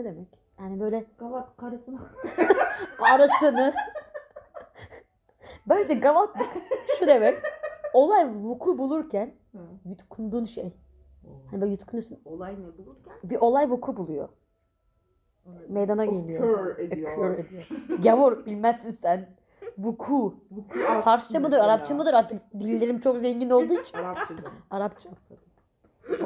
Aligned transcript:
ne 0.00 0.04
demek? 0.04 0.28
Yani 0.60 0.80
böyle 0.80 1.04
Gavat 1.18 1.56
karısına. 1.56 1.98
arasını. 2.98 3.74
Bence 5.66 5.94
gavatlık 5.94 6.48
şu 6.98 7.06
demek. 7.06 7.38
Olay 7.94 8.28
vuku 8.34 8.78
bulurken 8.78 9.34
yutkunduğun 9.84 10.44
şey. 10.44 10.72
Hani 11.50 11.60
böyle 11.60 11.72
yutkunuyorsun. 11.72 12.18
Olay 12.24 12.52
ne 12.54 12.78
bulurken? 12.78 13.12
Bir 13.24 13.36
olay 13.36 13.70
vuku 13.70 13.96
buluyor. 13.96 14.28
Meydana 15.68 16.04
geliyor. 16.04 16.58
Occur 16.58 16.78
ediyor. 16.78 17.16
Occur 17.16 17.44
ediyor. 17.44 17.66
Gavur 18.02 18.46
bilmezsin 18.46 18.98
sen. 19.02 19.28
Vuku. 19.78 20.34
Farsça 21.04 21.40
mıdır, 21.40 21.58
Arapça 21.58 21.94
mıdır? 21.94 22.14
Artık 22.14 22.52
dillerim 22.52 23.00
çok 23.00 23.18
zengin 23.18 23.50
olduğu 23.50 23.80
için. 23.80 23.98
Arapça. 23.98 24.34
Arapça. 24.70 25.08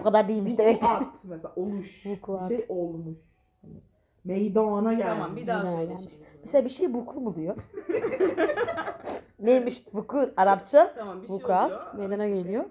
O 0.01 0.03
kadar 0.03 0.29
değilmiş 0.29 0.59
demek. 0.59 0.83
Vukuat 0.83 1.03
mesela 1.25 1.53
oluş. 1.57 2.07
Vukuat. 2.07 2.51
Bir 2.51 2.57
şey 2.57 2.67
olmuş. 2.69 3.19
Hani 3.65 3.83
Meydana 4.25 4.93
gelmiş. 4.93 5.07
Tamam 5.15 5.37
bir 5.37 5.47
daha 5.47 5.59
Güzel 5.63 5.77
söyle 5.77 5.87
gelmiş. 5.93 6.13
şimdi. 6.13 6.25
Mesela 6.45 6.65
bir 6.65 6.71
şey 6.71 6.95
vuku 6.95 7.25
buluyor. 7.25 7.57
Neymiş 9.41 9.85
vuku 9.95 10.31
Arapça? 10.37 10.95
Tamam 10.97 11.23
bir 11.23 11.27
şey 11.27 11.37
Vukuat 11.37 11.71
oluyor. 11.71 11.95
meydana 11.95 12.29
geliyor. 12.29 12.65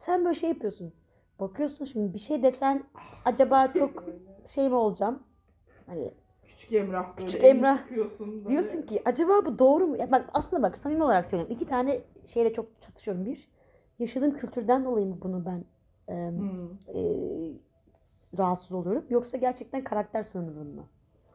Sen 0.00 0.24
böyle 0.24 0.34
şey 0.34 0.48
yapıyorsun. 0.48 0.92
Bakıyorsun 1.40 1.84
şimdi 1.84 2.14
bir 2.14 2.18
şey 2.18 2.42
desen 2.42 2.84
acaba 3.24 3.72
çok 3.78 4.04
şey 4.54 4.68
mi 4.68 4.74
olacağım? 4.74 5.22
Hani 5.86 6.10
Küçük 6.46 6.72
Emrah 6.72 7.16
böyle. 7.16 7.26
Küçük 7.26 7.44
Emrah. 7.44 7.78
böyle. 7.90 8.48
diyorsun 8.48 8.82
ki 8.82 9.02
acaba 9.04 9.44
bu 9.46 9.58
doğru 9.58 9.86
mu? 9.86 9.96
Ya 9.96 10.10
bak 10.10 10.30
aslında 10.32 10.62
bak 10.62 10.76
samimi 10.78 11.04
olarak 11.04 11.26
söylüyorum. 11.26 11.56
İki 11.56 11.66
tane 11.66 12.00
şeyle 12.26 12.52
çok 12.54 12.66
çatışıyorum. 12.80 13.24
Bir, 13.24 13.48
yaşadığım 13.98 14.36
kültürden 14.38 14.84
dolayı 14.84 15.06
mı 15.06 15.16
bunu 15.22 15.44
ben 15.46 15.64
e, 16.14 16.28
Hmm. 16.30 16.68
e, 16.94 17.00
rahatsız 18.38 18.72
oluyorum? 18.72 19.04
Yoksa 19.10 19.36
gerçekten 19.38 19.84
karakter 19.84 20.22
sınırı 20.22 20.64
mı? 20.64 20.82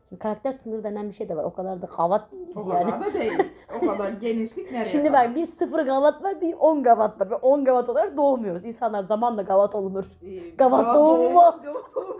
Şimdi 0.10 0.20
karakter 0.22 0.52
sınırı 0.52 0.84
denen 0.84 1.10
bir 1.10 1.14
şey 1.14 1.30
de 1.30 1.38
var. 1.38 1.44
O 1.44 1.54
kadar 1.54 1.82
da 1.82 1.88
kavat 1.88 2.32
değiliz 2.32 2.58
O 2.58 2.74
yani. 2.74 2.92
kadar 2.92 3.02
da 3.06 3.14
değil. 3.14 3.44
O 3.82 3.86
kadar 3.88 4.10
genişlik 4.10 4.72
nereye 4.72 4.86
Şimdi 4.86 5.14
bak 5.14 5.36
bir 5.36 5.48
sıfır 5.48 5.80
gavat 5.86 6.24
var, 6.24 6.42
bir 6.42 6.54
on 6.60 6.84
gavat 6.84 7.22
var. 7.22 7.30
Ve 7.32 7.36
on 7.36 7.66
gavat 7.66 7.90
olarak 7.90 8.18
doğmuyoruz. 8.18 8.66
İnsanlar 8.66 9.04
zamanla 9.04 9.42
gavat 9.42 9.76
olunur. 9.76 10.06
Ee, 10.24 10.50
Gavat 10.50 10.96
doğru, 10.96 11.34
doğru. 11.66 12.18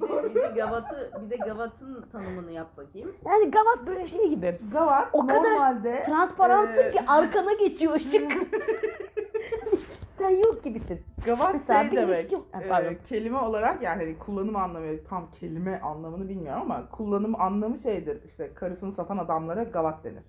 Bir 0.00 0.08
de, 0.08 0.34
bir 0.34 0.42
de 0.42 0.46
gavatı 0.56 1.10
bir 1.24 1.30
de 1.30 1.36
gavatın 1.36 2.04
tanımını 2.12 2.50
yap 2.50 2.66
bakayım. 2.76 3.12
Yani 3.26 3.50
gavat 3.50 3.86
böyle 3.86 4.06
şey 4.08 4.28
gibi. 4.28 4.58
Gavat 4.72 5.08
O 5.12 5.20
kadar 5.26 5.42
normalde 5.42 6.02
Transparansın 6.06 6.82
Ee, 6.82 6.90
ki 6.90 7.00
arkana 7.06 7.52
geçiyor 7.52 7.94
ışık. 7.94 8.32
Sen 10.18 10.30
yok 10.30 10.64
gibisin. 10.64 11.02
Gavat 11.24 11.54
Mesela 11.54 11.82
şey 11.82 11.90
bir 11.92 11.96
demek. 11.96 12.32
ilişki- 12.32 12.68
Ha, 12.68 12.82
e, 12.82 12.98
kelime 13.08 13.38
olarak 13.38 13.82
yani 13.82 14.02
hani 14.04 14.18
kullanım 14.18 14.56
anlamı 14.56 15.04
tam 15.08 15.30
kelime 15.40 15.80
anlamını 15.80 16.28
bilmiyorum 16.28 16.62
ama 16.62 16.88
kullanım 16.90 17.40
anlamı 17.40 17.78
şeydir. 17.82 18.18
İşte 18.28 18.54
karısını 18.54 18.92
satan 18.92 19.18
adamlara 19.18 19.62
gavat 19.62 20.04
denir. 20.04 20.22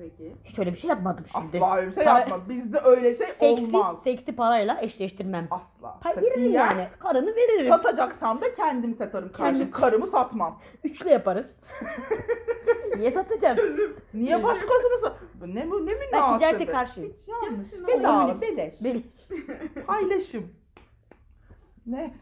Peki. 0.00 0.32
Hiç 0.44 0.58
öyle 0.58 0.72
bir 0.72 0.78
şey 0.78 0.90
yapmadım 0.90 1.24
şimdi. 1.32 1.56
Asla 1.64 1.76
öyle 1.76 1.88
bir 1.90 1.94
şey 1.94 2.04
Para- 2.04 2.18
yapma. 2.20 2.48
Bizde 2.48 2.80
öyle 2.80 3.14
şey 3.14 3.26
Seksi, 3.26 3.44
olmaz. 3.44 3.96
seksi 4.04 4.36
parayla 4.36 4.80
eşleştirmem. 4.82 5.48
Asla. 5.50 5.98
Hayır 6.02 6.16
veririm 6.16 6.30
Katiyen 6.34 6.52
yani. 6.70 6.88
Karını 6.98 7.36
veririm. 7.36 7.72
Satacaksam 7.72 8.40
da 8.40 8.54
kendim 8.54 8.94
satarım. 8.94 9.32
Kendim. 9.32 9.70
Karımı 9.70 10.06
satmam. 10.06 10.60
Üçlü 10.84 11.08
yaparız. 11.10 11.56
Niye 12.96 13.12
satacağız? 13.12 13.58
Niye 14.14 14.30
Çözüm. 14.30 14.44
başkasını 14.44 15.00
sat? 15.02 15.16
Ne 15.46 15.70
bu 15.70 15.86
ne 15.86 15.90
Ben 15.90 15.98
münasebet? 15.98 16.38
ticarete 16.38 16.66
karşıyım. 16.66 17.12
Hiç 17.22 17.28
yanlış. 17.28 17.58
Hepsini 17.72 17.86
Bedava, 17.86 18.20
alıyoruz. 18.22 18.42
beleş. 18.42 18.74
Paylaşım. 19.86 20.52
Neyse. 21.86 22.14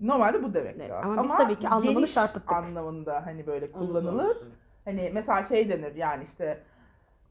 Normalde 0.00 0.42
bu 0.42 0.54
demek 0.54 0.76
Evet, 0.78 0.90
ya. 0.90 0.96
ama 1.02 1.22
biz 1.22 1.36
tabii 1.36 1.58
ki 1.58 1.68
anlamını 1.68 1.94
geniş 2.00 2.14
çarpıttık. 2.14 2.52
anlamında 2.52 3.26
hani 3.26 3.46
böyle 3.46 3.72
kullanılır. 3.72 4.36
Hani 4.84 5.10
mesela 5.14 5.44
şey 5.44 5.68
denir 5.68 5.94
yani 5.94 6.24
işte 6.24 6.62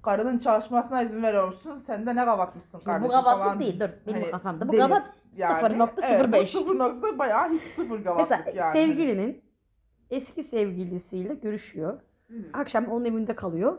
karının 0.03 0.39
çalışmasına 0.39 1.01
izin 1.01 1.23
veriyor 1.23 1.47
musun? 1.47 1.83
Sen 1.87 2.05
de 2.05 2.15
ne 2.15 2.25
gavatmışsın 2.25 2.71
Şimdi 2.71 2.85
kardeşim 2.85 3.09
bu 3.09 3.11
gavatlık 3.11 3.43
falan 3.43 3.59
değil 3.59 3.79
dur 3.79 3.89
benim 4.07 4.21
hani 4.21 4.31
kafamda. 4.31 4.67
Bu 4.67 4.73
denir 4.73 4.81
gavat 4.81 5.05
yani. 5.35 5.61
0.05. 5.61 5.89
Evet, 6.03 6.53
bu 6.55 6.59
0 6.59 6.79
nokta 6.79 7.19
bayağı 7.19 7.49
hiç 7.49 7.61
sıfır 7.75 7.99
gavatlık 8.03 8.29
Mesela 8.29 8.51
yani. 8.55 8.73
sevgilinin 8.73 9.43
eski 10.09 10.43
sevgilisiyle 10.43 11.33
görüşüyor. 11.35 11.99
Hı. 12.27 12.35
Akşam 12.53 12.85
onun 12.85 13.05
evinde 13.05 13.35
kalıyor. 13.35 13.77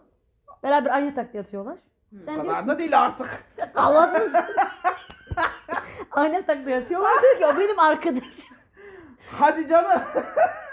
Beraber 0.62 0.90
aynı 0.90 1.06
yatakta 1.06 1.38
yatıyorlar. 1.38 1.76
Hı. 2.10 2.16
Sen 2.24 2.34
Bu 2.34 2.42
kadar 2.42 2.44
diyorsun 2.44 2.68
da 2.68 2.78
değil 2.78 2.98
artık. 2.98 3.44
gavat 3.74 4.12
mısın? 4.12 4.32
aynı 6.10 6.34
yatakta 6.34 6.70
yatıyorlar. 6.70 7.22
Diyor 7.22 7.38
ki 7.38 7.56
o 7.56 7.60
benim 7.60 7.78
arkadaşım. 7.78 8.56
Hadi 9.30 9.68
canım. 9.68 10.02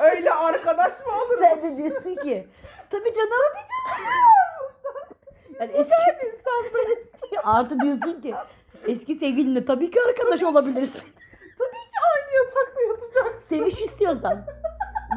Öyle 0.00 0.30
arkadaş 0.32 0.92
mı 1.06 1.12
olur? 1.12 1.38
Sen 1.40 1.62
de 1.62 1.76
diyorsun 1.76 2.14
ki 2.14 2.48
tabii 2.90 3.14
canım. 3.14 3.52
Yani 5.60 5.72
eski 5.72 5.94
Artı 7.44 7.80
diyorsun 7.80 8.20
ki 8.20 8.34
eski 8.86 9.14
sevgilinle 9.14 9.64
tabii 9.64 9.90
ki 9.90 10.00
arkadaş 10.08 10.42
olabilirsin. 10.42 11.00
Tabii 11.58 11.70
ki 11.70 11.98
aynı 12.14 12.44
yatakta 12.44 12.80
yatacaksın. 12.80 13.48
Seviş 13.48 13.80
istiyorsan. 13.80 14.44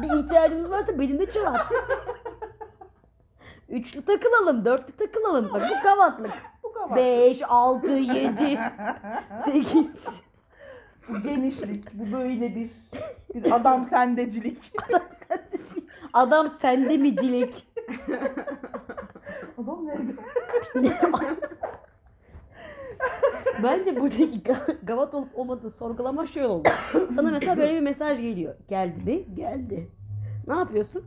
Bir 0.02 0.24
ihtiyacınız 0.24 0.70
varsa 0.70 0.98
benimle 0.98 1.30
çağır. 1.30 1.60
Üçlü 3.68 4.04
takılalım, 4.04 4.64
dörtlü 4.64 4.92
takılalım. 4.92 5.52
Bak 5.52 5.62
bu 5.70 5.82
gavatlık. 5.82 6.32
Bu 6.62 6.72
kadar. 6.72 6.96
5, 6.96 7.42
6, 7.48 7.86
7, 7.88 8.58
8. 9.44 9.86
Bu 11.08 11.22
genişlik, 11.22 11.92
bu 11.92 12.18
böyle 12.18 12.54
bir, 12.54 12.70
bir 13.34 13.52
adam 13.52 13.86
sendecilik. 13.90 14.72
Adam 16.12 16.50
sende 16.62 16.96
mi 16.96 17.16
dilek? 17.16 17.66
Adam 19.58 19.86
nerede? 19.86 20.12
Bence 23.62 24.00
buradaki 24.00 24.42
ga- 24.42 24.76
gavat 24.86 25.14
olup 25.14 25.38
olmadığını 25.38 25.70
sorgulama 25.70 26.26
şey 26.26 26.44
oldu. 26.44 26.68
Sana 27.16 27.30
mesela 27.30 27.56
böyle 27.56 27.74
bir 27.74 27.80
mesaj 27.80 28.20
geliyor. 28.20 28.54
Geldi 28.68 29.04
mi? 29.04 29.34
Geldi. 29.34 29.90
Ne 30.46 30.54
yapıyorsun? 30.54 31.04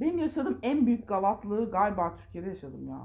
Benim 0.00 0.18
yaşadığım 0.18 0.58
en 0.62 0.86
büyük 0.86 1.08
gavatlığı 1.08 1.70
galiba 1.70 2.14
Türkiye'de 2.16 2.48
yaşadım 2.48 2.88
ya. 2.88 2.98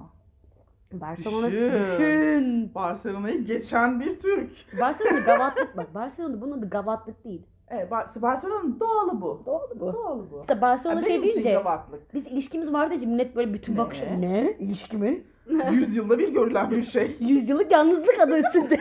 Barcelona 0.92 1.52
Düşün. 1.52 1.72
düşün. 1.72 2.72
Barcelona'yı 2.76 3.46
geçen 3.46 4.00
bir 4.00 4.20
Türk. 4.20 4.80
Barcelona 4.80 5.20
gavatlık 5.26 5.78
bak. 5.78 5.94
Barcelona 5.96 6.42
bunun 6.42 6.58
adı 6.58 6.70
gavatlık 6.70 7.24
değil. 7.26 7.42
Evet, 7.70 7.92
Bar- 7.92 8.06
işte 8.08 8.22
Barcelona'nın 8.22 8.80
doğalı 8.80 9.22
bu. 9.22 9.44
Doğru 9.46 9.80
bu. 9.80 9.94
Doğalı 9.94 10.32
bu. 10.32 10.40
Mesela 10.40 10.62
Barcelona 10.62 11.00
Ya 11.02 11.06
şey 11.08 11.24
deyince 11.24 11.52
gavatlık. 11.54 12.14
biz 12.14 12.26
ilişkimiz 12.32 12.74
var 12.74 12.90
deyince 12.90 13.06
millet 13.08 13.36
böyle 13.36 13.54
bütün 13.54 13.74
Ne? 13.74 13.78
bakış 13.78 14.02
ne? 14.02 14.56
İlişki 14.60 14.98
mi? 14.98 15.24
Yüzyılda 15.72 16.20
bir 16.20 16.34
görülen 16.34 16.72
bir 16.72 16.84
şey. 16.84 17.18
Yüzyıllık 17.20 17.72
yalnızlık 17.72 18.20
adı 18.20 18.38
üstünde. 18.40 18.80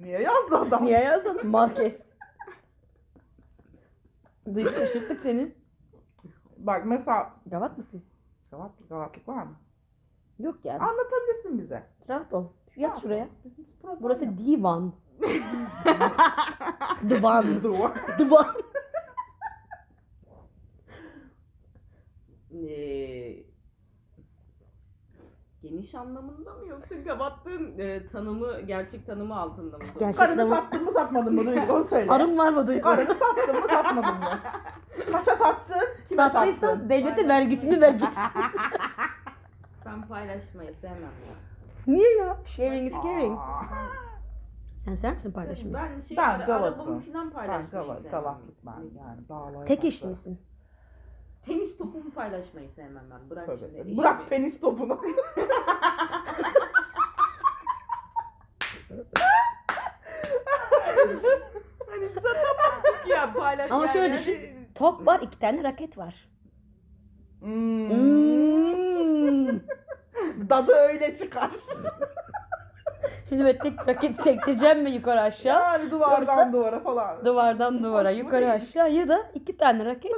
Niye 0.00 0.20
yazdı 0.22 0.56
adam? 0.56 0.84
Niye 0.84 0.98
yazdın? 0.98 1.46
Marquez. 1.50 1.92
Duyup 4.54 4.74
şaşırttık 4.78 5.20
seni. 5.22 5.52
Bak 6.58 6.82
mesela 6.86 7.30
Gavat 7.46 7.78
mısın? 7.78 8.02
gavatlık, 8.50 8.88
gavatlık 8.88 9.28
var 9.28 9.42
mı? 9.42 9.52
Yok 10.38 10.56
yani. 10.64 10.78
Anlatabilirsin 10.78 11.58
bize. 11.58 11.82
Rahat 12.08 12.32
ol. 12.32 12.44
Yat 12.76 12.90
Tamam. 12.90 13.02
şuraya. 13.02 13.28
Problem 13.82 13.98
Burası 14.02 14.20
divan. 14.38 14.92
Divan. 17.08 17.62
Duvar. 17.62 17.92
Divan. 18.18 18.46
Ee, 22.52 23.36
geniş 25.62 25.94
anlamında 25.94 26.54
mı 26.54 26.66
yoksa 26.68 26.94
gavattığın 26.94 27.78
e, 27.78 28.06
tanımı 28.06 28.60
gerçek 28.60 29.06
tanımı 29.06 29.36
altında 29.36 29.78
mı? 29.78 29.84
Gerçek- 29.98 30.16
Karını 30.18 30.48
sattın 30.48 30.84
mı 30.84 30.92
satmadın 30.92 31.34
mı 31.34 31.46
Duygu 31.46 31.72
onu 31.72 31.84
söyle. 31.84 32.10
Arın 32.10 32.38
var 32.38 32.48
mı 32.52 32.66
Duygu? 32.66 32.82
Karını 32.82 33.14
sattın 33.18 33.56
mı 33.60 33.66
satmadın 33.70 34.18
mı? 34.18 34.38
Kaça 35.12 35.36
sattın? 35.36 35.88
Kime 36.08 36.22
sattın? 36.22 36.38
Sattıysan 36.52 36.88
devlete 36.88 37.28
vergisini 37.28 37.80
vereceksin. 37.80 38.14
Ben 39.92 40.08
paylaşmayı 40.08 40.74
sevmem 40.74 41.00
ya. 41.02 41.34
Niye 41.86 42.16
ya? 42.16 42.36
Sharing 42.46 42.92
is 42.92 43.02
caring. 43.02 43.38
Sen 44.84 44.94
sever 44.94 45.14
misin 45.14 45.32
paylaşmayı? 45.32 45.74
Ben 45.74 46.00
şey 46.08 46.16
Ben 46.16 46.46
falan 46.46 46.76
Ben 47.48 47.62
sevmem. 47.64 48.10
gavatlık 48.10 48.66
ben 48.66 48.72
yani. 48.72 49.28
Dağlar 49.28 49.66
Tek 49.66 49.84
eşli 49.84 50.06
misin? 50.06 50.38
Tenis 51.46 51.78
topumu 51.78 52.10
paylaşmayı 52.10 52.68
sevmem 52.68 53.04
ben. 53.10 53.30
Bırak 53.30 53.46
Tövbe 53.46 53.82
şimdi. 53.82 53.98
Bırak 53.98 54.28
penis 54.30 54.60
topunu. 54.60 55.00
Hani 61.90 62.08
satamadık 62.08 63.06
ya 63.08 63.32
paylaş. 63.32 63.70
Ama 63.70 63.86
yani 63.86 63.92
şöyle 63.92 64.18
düşün. 64.18 64.68
Top 64.74 65.06
var, 65.06 65.20
iki 65.20 65.38
tane 65.38 65.64
raket 65.64 65.98
var. 65.98 66.28
Hmm. 67.40 67.90
Hmm. 67.90 68.87
Dadı 70.50 70.72
öyle 70.72 71.16
çıkar. 71.16 71.50
Şimdi 73.28 73.44
böyle 73.44 73.58
tek 73.58 73.88
raket 73.88 74.22
sektireceğim 74.24 74.82
mi 74.82 74.90
yukarı 74.90 75.20
aşağı? 75.20 75.62
Yani 75.62 75.90
duvardan 75.90 76.36
Yoksa- 76.36 76.52
duvara 76.52 76.80
falan. 76.80 77.24
Duvardan 77.24 77.84
duvara, 77.84 78.10
yukarı 78.10 78.40
değil. 78.40 78.52
aşağı 78.54 78.90
ya 78.92 79.08
da 79.08 79.18
iki 79.34 79.56
tane 79.56 79.84
raket. 79.84 80.12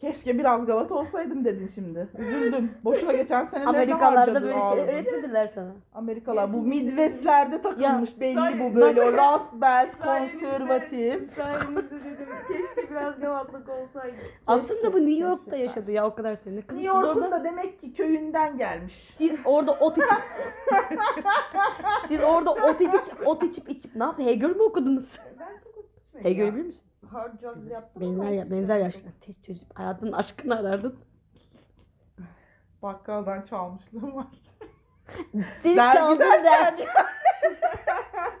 Keşke 0.00 0.38
biraz 0.38 0.66
Galata 0.66 0.94
olsaydım 0.94 1.44
dedin 1.44 1.70
şimdi. 1.74 2.08
Üzüldüm. 2.18 2.70
Boşuna 2.84 3.12
geçen 3.12 3.46
senelerde 3.46 3.68
Amerikalarda 3.68 4.42
böyle 4.42 4.52
şey 4.52 4.84
öğretmediler 4.84 5.50
sana. 5.54 5.72
Amerikalar 5.94 6.52
bu 6.52 6.62
Midwest'lerde 6.62 7.62
takılmış 7.62 8.10
Ya, 8.10 8.20
belli 8.20 8.34
say- 8.34 8.60
bu 8.60 8.74
böyle 8.74 9.02
o 9.02 9.12
Rust 9.12 9.52
Belt 9.52 9.90
konservatif. 10.04 11.34
Sayenizde 11.34 11.90
dedim 12.04 12.26
keşke 12.48 12.90
biraz 12.90 13.20
gavatlık 13.20 13.68
olsaydı. 13.68 14.16
Aslında 14.46 14.92
bu 14.92 14.96
New 14.96 15.28
York'ta 15.28 15.50
keşke. 15.50 15.64
yaşadı 15.64 15.92
ya 15.92 16.06
o 16.06 16.14
kadar 16.14 16.36
sene. 16.36 16.60
Kız 16.60 16.76
New 16.76 16.76
siz 16.76 16.84
York'un 16.84 17.22
orada, 17.22 17.30
da 17.30 17.44
demek 17.44 17.80
ki 17.80 17.92
köyünden 17.92 18.58
gelmiş. 18.58 19.14
siz 19.18 19.30
orada 19.44 19.72
ot 19.72 19.98
içip 19.98 20.10
siz 22.08 22.20
orada 22.20 22.52
ot 22.52 22.80
içip 22.80 23.26
ot 23.26 23.42
içip 23.42 23.70
içip 23.70 23.96
ne 23.96 24.04
yaptı? 24.04 24.22
Hegel 24.22 24.50
mi 24.50 24.62
okudunuz? 24.62 25.18
Ben 25.40 25.46
çok 25.64 26.24
Hegel 26.24 26.54
bilir 26.54 26.64
misin? 26.64 26.85
Hard 27.10 27.42
drugs 27.42 27.70
yaptım. 27.70 28.02
Benzer, 28.02 28.30
ya- 28.32 28.50
benzer 28.50 28.76
yaşlar. 28.78 29.12
Test 29.20 29.44
çözüp 29.44 29.78
hayatın 29.78 30.12
aşkını 30.12 30.58
arardın. 30.58 30.98
Bakkaldan 32.82 33.42
çalmışlığım 33.42 34.16
var. 34.16 34.26
Seni 35.62 35.76
Dergi 35.76 35.94
çaldın 35.98 36.18
derken- 36.20 36.78
der. 36.78 36.88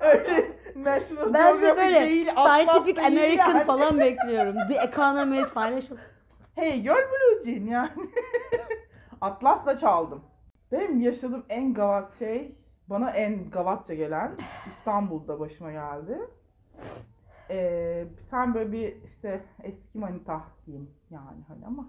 Öyle 0.00 0.52
National 0.76 1.34
Ben 1.34 1.56
de 1.56 1.60
Geographic 1.60 1.76
böyle 1.84 2.00
değil, 2.06 2.30
Atlas 2.30 2.60
Scientific 2.60 2.96
değil 2.96 3.06
American 3.06 3.54
yani. 3.54 3.64
falan 3.64 3.98
bekliyorum. 4.00 4.56
The 4.68 4.74
Economist, 4.74 5.50
Financial. 5.52 5.96
Hey 6.54 6.80
Girl 6.82 6.92
Blue 6.94 7.44
Jean 7.44 7.66
yani. 7.66 7.90
Atlas'la 9.20 9.78
çaldım. 9.78 10.22
Benim 10.72 11.00
yaşadığım 11.00 11.44
en 11.48 11.74
gavat 11.74 12.18
şey, 12.18 12.54
bana 12.88 13.10
en 13.10 13.50
gavatça 13.50 13.94
gelen 13.94 14.32
İstanbul'da 14.66 15.40
başıma 15.40 15.72
geldi. 15.72 16.18
Bir 17.50 18.30
tane 18.30 18.54
böyle 18.54 18.72
bir 18.72 18.94
işte 19.04 19.40
eski 19.62 19.98
manita 19.98 20.42
diyeyim 20.66 20.90
yani 21.10 21.42
hani 21.48 21.66
ama. 21.66 21.88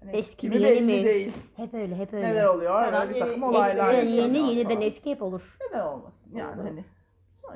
Hani 0.00 0.16
Eski 0.16 0.48
mi 0.48 0.56
mi, 0.56 0.62
yeni 0.62 0.80
mi? 0.80 1.04
Değil. 1.04 1.32
Hep 1.56 1.74
öyle, 1.74 1.96
hep 1.96 2.12
öyle. 2.14 2.28
Neler 2.28 2.44
oluyor? 2.44 2.82
Öyle 2.86 3.14
bir 3.14 3.18
takım 3.20 3.34
yeni- 3.34 3.44
olaylar 3.44 3.94
Eskiden 3.94 4.12
yeni, 4.22 4.38
yeniden 4.38 4.68
falan. 4.68 4.80
eski 4.82 5.10
hep 5.10 5.22
olur. 5.22 5.56
Neden 5.60 5.84
olmasın 5.86 6.36
yani 6.36 6.60
Olur. 6.60 6.68
hani. 6.68 6.84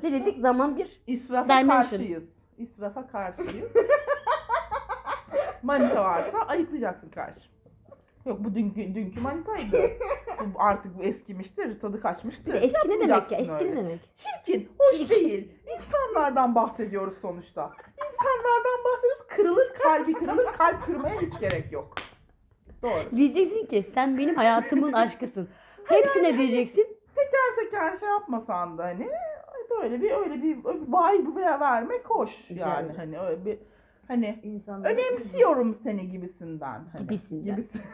Ne 0.02 0.12
dedik? 0.12 0.38
Zaman 0.38 0.76
bir. 0.76 1.02
İsrafa 1.06 1.48
Dimension. 1.48 1.68
karşıyız. 1.82 2.24
İsrafa 2.58 3.06
karşıyız. 3.06 3.70
Manita 5.62 6.04
varsa 6.04 6.38
ayıklayacaksın 6.38 7.08
karşı. 7.10 7.40
Yok 8.26 8.38
bu 8.44 8.54
dünkü, 8.54 8.94
dünkü 8.94 9.20
manitaydı. 9.20 9.90
bu 10.54 10.60
artık 10.62 10.98
bu 10.98 11.02
eskimiştir, 11.02 11.80
tadı 11.80 12.00
kaçmıştır. 12.00 12.46
Bir 12.46 12.52
de 12.52 12.58
eski 12.58 12.88
ne 12.88 13.00
demek 13.00 13.32
ya? 13.32 13.38
Eski 13.38 13.70
ne 13.70 13.76
demek? 13.76 14.00
Çirkin, 14.16 14.68
hoş 14.78 15.10
değil. 15.10 15.52
İnsanlardan 15.76 16.54
bahsediyoruz 16.54 17.14
sonuçta. 17.22 17.70
İnsanlardan 18.06 18.84
bahsediyoruz, 18.84 19.26
kırılır, 19.28 19.72
kalbi 19.82 20.12
kırılır, 20.12 20.46
kalp 20.46 20.84
kırmaya 20.86 21.20
hiç 21.20 21.40
gerek 21.40 21.72
yok. 21.72 21.94
Doğru. 22.82 23.16
Diyeceksin 23.16 23.66
ki 23.66 23.84
sen 23.94 24.18
benim 24.18 24.34
hayatımın 24.34 24.92
aşkısın. 24.92 25.48
Hepsine 25.84 26.38
diyeceksin. 26.38 26.86
Teker 27.14 27.64
teker 27.64 27.98
şey 27.98 28.08
yapmasan 28.08 28.78
da 28.78 28.84
hani 28.84 29.08
böyle 29.70 30.00
bir 30.02 30.10
öyle 30.10 30.22
bir, 30.22 30.30
öyle 30.30 30.42
bir 30.42 30.56
vibe 30.64 31.40
ver- 31.40 31.60
vermek 31.60 32.06
hoş 32.06 32.30
Güzel. 32.48 32.60
yani 32.60 32.92
hani 32.96 33.18
öyle 33.18 33.44
bir 33.44 33.58
hani 34.08 34.38
İnsanları 34.42 34.92
önemsiyorum 34.94 35.74
seni 35.82 36.10
gibisinden. 36.10 36.84
Hani, 36.92 37.02
Gibisinden. 37.02 37.56
Gibisinden. 37.56 37.84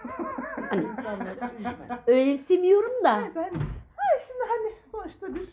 Hani 0.70 0.82
İnsanları 0.98 1.50
üzme. 1.58 1.98
önemsemiyorum 2.06 3.04
da. 3.04 3.20
Evet, 3.20 3.36
hani, 3.36 3.58
ha 3.96 4.02
şimdi 4.26 4.40
hani 4.48 4.72
sonuçta 4.92 5.34
bir 5.34 5.48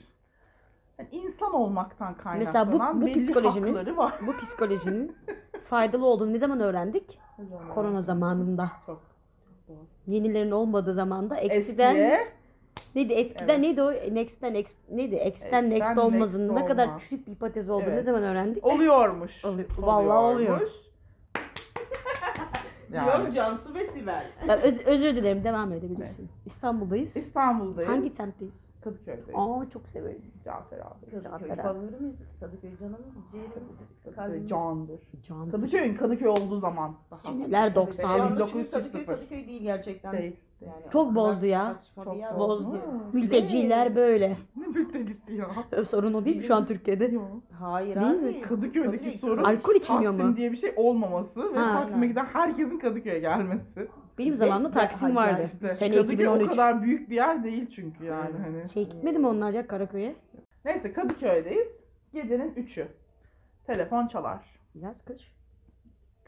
hani 0.98 1.08
insan 1.12 1.54
olmaktan 1.54 2.16
Mesela 2.38 2.64
kaynaklanan 2.64 2.98
bu- 2.98 3.02
bu 3.02 3.06
belli 3.06 3.20
psikolojinin- 3.32 3.68
hakları 3.68 3.98
var. 3.98 4.14
Bu 4.28 4.38
psikolojinin 4.38 5.16
faydalı 5.70 6.06
olduğunu 6.06 6.34
ne 6.34 6.38
zaman 6.40 6.60
öğrendik? 6.60 7.20
Korona 7.74 8.02
zamanında. 8.02 8.72
Çok. 8.86 9.02
Yenilerin 10.08 10.52
olmadığı 10.52 10.94
zamanda 10.94 11.36
eksiden 11.38 11.96
Eskiye 11.96 12.28
neydi 12.96 13.14
eskiden 13.14 13.48
Evet. 13.50 13.60
neydi 13.60 13.82
o 13.82 13.92
next'ten 13.92 14.54
ex, 14.54 14.68
neydi 14.92 15.16
x'ten 15.16 15.30
X'ten 15.32 15.70
next 15.70 15.98
olmazın 15.98 16.48
next 16.48 16.62
ne 16.62 16.66
kadar 16.66 17.00
küçük 17.00 17.28
bir 17.28 17.32
hipotez 17.32 17.70
olduğunu 17.70 17.90
ne 17.90 17.94
Evet. 17.94 18.06
zaman 18.06 18.24
öğrendik? 18.24 18.66
oluyormuş. 18.66 19.46
Oluyor. 19.46 19.70
Vallahi 19.78 20.08
oluyor. 20.18 20.36
Oluyormuş. 20.56 20.72
Diyor 22.92 23.04
Yani. 23.20 23.34
Cansu 23.34 23.74
ve 23.74 23.88
Sibel. 23.88 24.26
Ben 24.48 24.62
öz- 24.62 24.86
özür 24.86 25.16
dilerim 25.16 25.44
devam 25.44 25.74
edebilirsin. 25.74 26.30
İstanbul'dayız. 26.46 27.16
İstanbul'dayız. 27.16 27.90
Hangi 27.92 28.10
semtteyiz? 28.10 28.54
Kadıköy'deyiz. 28.84 29.30
Aa 29.36 29.66
çok 29.74 29.82
severiz. 29.88 30.22
Cafer 30.46 30.78
abi. 30.80 31.12
Cafer 31.12 31.32
Kadıköy 31.32 31.52
abi. 31.52 31.62
favorimiz. 31.62 32.16
Kadıköy 32.40 32.70
canımız, 32.80 33.00
ciğerimiz, 33.32 33.54
Kadıköy 34.04 34.14
kalbimiz. 34.16 34.50
candır. 34.50 35.00
Can. 35.28 35.50
Kadıköy'ün 35.52 35.96
Kadıköy 35.96 36.28
olduğu 36.28 36.60
zaman. 36.60 36.96
Şu 37.22 37.28
90. 37.76 38.04
anda 38.20 38.30
çünkü 38.30 38.36
1900 38.36 38.72
Kadıköy 38.72 39.06
Kadıköy 39.06 39.48
değil 39.48 39.62
gerçekten. 39.62 40.18
Değil. 40.18 40.36
Yani 40.62 40.84
Çok 40.92 41.16
bozdu 41.16 41.46
ya. 41.46 41.76
Çok 41.96 42.38
Bozdu. 42.40 42.82
Mülteciler 43.14 43.96
böyle. 43.96 44.38
Ne 44.56 44.68
mültecisi 44.68 45.34
ya? 45.34 45.48
Sorun 45.86 46.14
o 46.14 46.26
değil 46.26 46.38
mi 46.38 46.44
şu 46.44 46.56
an 46.56 46.66
Türkiye'de? 46.66 47.06
Yok. 47.06 47.32
Hayır 47.60 47.96
Değil 47.96 48.08
abi. 48.10 48.18
mi? 48.18 48.42
Kadıköy'deki 48.42 49.06
Kadıköy- 49.10 49.20
sorun 49.20 49.44
Alkol 49.44 49.76
içilmiyor 49.76 50.12
Taksim 50.12 50.30
mu? 50.30 50.36
diye 50.38 50.52
bir 50.52 50.58
şey 50.58 50.74
olmaması 50.76 51.54
ve 51.54 51.58
Ha. 51.58 51.80
Taksim'e 51.82 52.08
giden 52.08 52.26
herkesin 52.26 52.80
Kadıköy'e 52.80 53.20
gelmesi. 53.20 53.88
Benim 54.18 54.38
zamanımda 54.38 54.72
Taksim 54.72 55.16
vardı. 55.16 55.50
işte, 55.54 55.76
Sene 55.76 55.96
Kadıköy 55.96 56.16
2013. 56.16 56.48
o 56.48 56.50
kadar 56.52 56.82
büyük 56.84 57.10
bir 57.10 57.16
yer 57.16 57.44
değil 57.44 57.70
çünkü 57.76 58.06
yani 58.06 58.38
hani. 58.46 58.70
Şey 58.74 58.90
gitmedi 58.90 59.20
mi 59.20 59.28
onlar 59.28 59.52
ya 59.52 59.68
Karaköy'e? 59.68 60.16
Neyse 60.66 60.94
Kadıköy'deyiz. 60.94 61.68
Gecenin 62.14 62.54
3'ü. 62.56 62.88
Telefon 63.68 64.08
çalar. 64.08 64.40
Yaz 64.76 65.06
kış. 65.06 65.32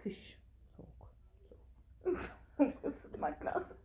Kış. 0.04 0.38
Isıtmak 2.60 3.46
lazım. 3.46 3.78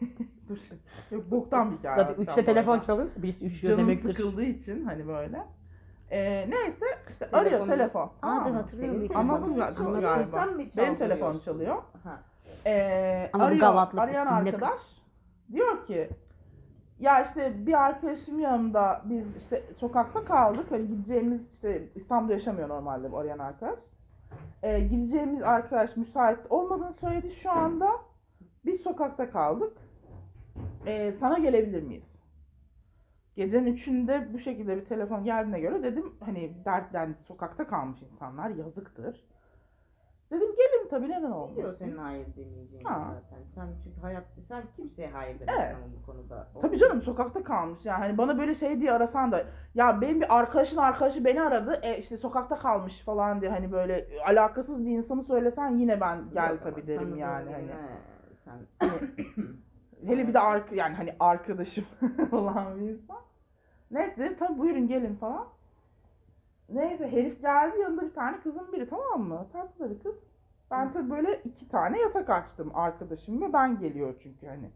Dur 0.48 0.58
şimdi. 0.68 0.80
Yok 1.10 1.30
boktan 1.30 1.70
bir 1.72 1.76
hikaye. 1.76 1.96
Zaten 1.96 2.12
anlatacağım 2.14 2.38
3'te 2.38 2.42
bu 2.42 2.46
telefon 2.46 2.80
çalıyorsa 2.80 3.22
birisi 3.22 3.46
üşüyor 3.46 3.76
Canım 3.76 3.88
demektir. 3.88 4.08
sıkıldığı 4.10 4.44
için 4.44 4.84
hani 4.84 5.08
böyle. 5.08 5.42
Ee, 6.10 6.50
neyse 6.50 6.86
işte 7.10 7.28
arıyor 7.32 7.50
Telefonu- 7.60 7.68
telefon. 7.70 8.10
Aa, 8.22 8.34
mı? 8.34 8.50
hatırlıyorum. 8.52 9.02
Bir 9.02 9.14
Anladım 9.14 9.54
telefonu. 9.54 9.58
galiba. 9.76 9.80
Anladım. 9.88 10.00
galiba. 10.02 10.36
Sen 10.36 10.48
mi 10.48 10.58
Benim 10.58 10.68
çaldırıyorsun? 10.70 10.98
telefon 10.98 11.38
çalıyor. 11.38 11.76
Ha. 12.04 12.18
Ee, 12.66 13.30
Ama 13.32 13.42
bu 13.44 13.46
arıyor, 13.46 13.60
gavatlık 13.60 14.00
arayan 14.00 14.26
arkadaş 14.26 14.70
kız. 14.72 15.02
diyor 15.52 15.86
ki 15.86 16.08
ya 16.98 17.22
işte 17.24 17.66
bir 17.66 17.84
arkadaşım 17.84 18.40
yanımda 18.40 19.02
biz 19.04 19.36
işte 19.36 19.62
sokakta 19.78 20.24
kaldık. 20.24 20.66
Hani 20.70 20.86
gideceğimiz 20.88 21.52
işte 21.52 21.82
İstanbul'da 21.94 22.32
yaşamıyor 22.32 22.68
normalde 22.68 23.12
bu 23.12 23.18
arayan 23.18 23.38
arkadaş. 23.38 23.78
Ee, 24.62 24.80
gideceğimiz 24.80 25.42
arkadaş 25.42 25.96
müsait 25.96 26.38
olmadığını 26.50 26.94
söyledi 27.00 27.34
şu 27.42 27.50
anda. 27.50 27.88
Biz 28.64 28.80
sokakta 28.80 29.30
kaldık. 29.30 29.72
Ee, 30.86 31.12
sana 31.20 31.38
gelebilir 31.38 31.82
miyiz? 31.82 32.04
Gecenin 33.36 33.74
üçünde 33.74 34.28
bu 34.32 34.38
şekilde 34.38 34.76
bir 34.76 34.84
telefon 34.84 35.24
geldiğine 35.24 35.60
göre 35.60 35.82
dedim 35.82 36.12
hani 36.24 36.64
dertlendi 36.64 37.16
sokakta 37.28 37.66
kalmış 37.66 38.02
insanlar 38.02 38.50
yazıktır. 38.50 39.24
Dedim 40.30 40.48
gelin 40.56 40.88
tabii 40.90 41.04
neden 41.08 41.18
Biliyor 41.22 41.36
olmasın. 41.36 41.76
senin 41.78 41.96
hayır 41.96 42.26
demeyeceğini 42.36 42.88
Ha. 42.88 43.14
zaten. 43.14 43.44
Sen 43.54 43.66
çünkü 43.84 44.00
hayatta 44.00 44.40
sen 44.48 44.62
kimseye 44.76 45.10
hayır 45.10 45.40
demezsin 45.40 45.62
Evet. 45.62 45.76
bu 46.02 46.06
konuda. 46.06 46.48
Tabii 46.62 46.78
canım 46.78 47.02
sokakta 47.02 47.42
kalmış 47.44 47.84
yani 47.84 47.98
hani 47.98 48.18
bana 48.18 48.38
böyle 48.38 48.54
şey 48.54 48.80
diye 48.80 48.92
arasan 48.92 49.32
da 49.32 49.44
ya 49.74 50.00
benim 50.00 50.20
bir 50.20 50.36
arkadaşın 50.38 50.76
arkadaşı 50.76 51.24
beni 51.24 51.42
aradı 51.42 51.80
e 51.82 51.98
işte 51.98 52.16
sokakta 52.16 52.58
kalmış 52.58 53.00
falan 53.04 53.40
diye 53.40 53.50
hani 53.50 53.72
böyle 53.72 54.06
alakasız 54.26 54.86
bir 54.86 54.90
insanı 54.90 55.24
söylesen 55.24 55.76
yine 55.76 56.00
ben 56.00 56.18
gel 56.34 56.58
tabii 56.62 56.86
derim 56.86 57.16
yani 57.16 57.50
hani. 57.52 57.70
Sen 58.44 58.88
Hele 60.06 60.28
bir 60.28 60.34
de 60.34 60.38
ark 60.40 60.72
yani 60.72 60.94
hani 60.94 61.14
arkadaşım 61.20 61.84
olan 62.32 62.80
bir 62.80 62.88
insan. 62.88 63.18
Neyse 63.90 64.16
dedim 64.16 64.36
tabii 64.38 64.58
buyurun 64.58 64.88
gelin 64.88 65.16
falan. 65.16 65.46
Neyse 66.68 67.12
herif 67.12 67.40
geldi 67.40 67.78
yanında 67.80 68.02
bir 68.02 68.14
tane 68.14 68.40
kızın 68.40 68.72
biri 68.72 68.88
tamam 68.90 69.20
mı? 69.22 69.46
Tatlı 69.52 69.84
da 69.84 69.90
bir 69.90 69.98
kız. 69.98 70.14
Ben 70.70 70.92
tabii 70.92 71.10
böyle 71.10 71.40
iki 71.44 71.68
tane 71.68 71.98
yatak 71.98 72.30
açtım 72.30 72.70
arkadaşım 72.74 73.42
ve 73.42 73.52
ben 73.52 73.78
geliyor 73.78 74.14
çünkü 74.22 74.46
hani. 74.46 74.70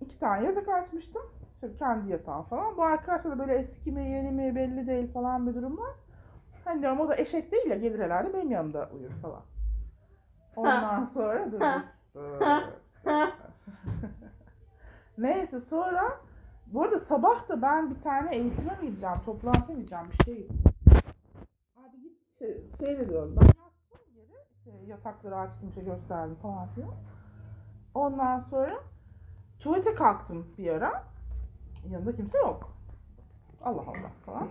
İki 0.00 0.18
tane 0.18 0.46
yatak 0.46 0.68
açmıştım. 0.68 1.22
İşte 1.54 1.76
kendi 1.78 2.12
yatağım 2.12 2.42
falan. 2.42 2.76
Bu 2.76 2.82
arkadaşla 2.82 3.30
da 3.30 3.38
böyle 3.38 3.54
eski 3.54 3.92
mi 3.92 4.10
yeni 4.10 4.30
mi 4.30 4.54
belli 4.56 4.86
değil 4.86 5.12
falan 5.12 5.46
bir 5.46 5.54
durum 5.54 5.78
var. 5.78 5.94
Hani 6.64 6.80
diyorum 6.80 7.00
o 7.00 7.08
da 7.08 7.16
eşek 7.16 7.52
değil 7.52 7.66
ya 7.66 7.76
gelir 7.76 7.98
herhalde 7.98 8.34
benim 8.34 8.50
yanımda 8.50 8.90
uyur 8.94 9.10
falan. 9.22 9.42
Ondan 10.56 11.10
sonra 11.14 11.52
dur. 11.52 11.60
Neyse 15.52 15.66
sonra 15.70 16.20
bu 16.66 16.82
arada 16.82 17.00
sabah 17.00 17.48
da 17.48 17.62
ben 17.62 17.90
bir 17.90 18.00
tane 18.02 18.36
eğitime 18.36 18.76
mi 18.82 18.86
gideceğim, 18.86 19.16
toplantıya 19.24 19.76
mı 19.76 19.82
gideceğim 19.82 20.04
bir 20.12 20.24
şey. 20.24 20.48
Abi 21.76 22.02
git 22.02 22.38
şey, 22.38 22.62
şey 22.78 22.98
de 22.98 23.08
diyorum 23.08 23.36
ben 23.40 23.46
yattım 23.46 24.16
yere, 24.16 24.44
işte 24.58 24.70
yatakları 24.86 25.36
açtım 25.36 25.68
işte 25.68 25.80
gösterdim 25.80 26.36
falan 26.42 26.68
filan. 26.68 26.90
Ondan 27.94 28.40
sonra 28.50 28.80
tuvalete 29.60 29.94
kalktım 29.94 30.46
bir 30.58 30.70
ara. 30.72 31.04
Yanında 31.90 32.16
kimse 32.16 32.38
yok. 32.38 32.72
Allah 33.64 33.82
Allah 33.82 34.10
falan. 34.26 34.48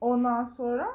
Ondan 0.00 0.52
sonra 0.56 0.88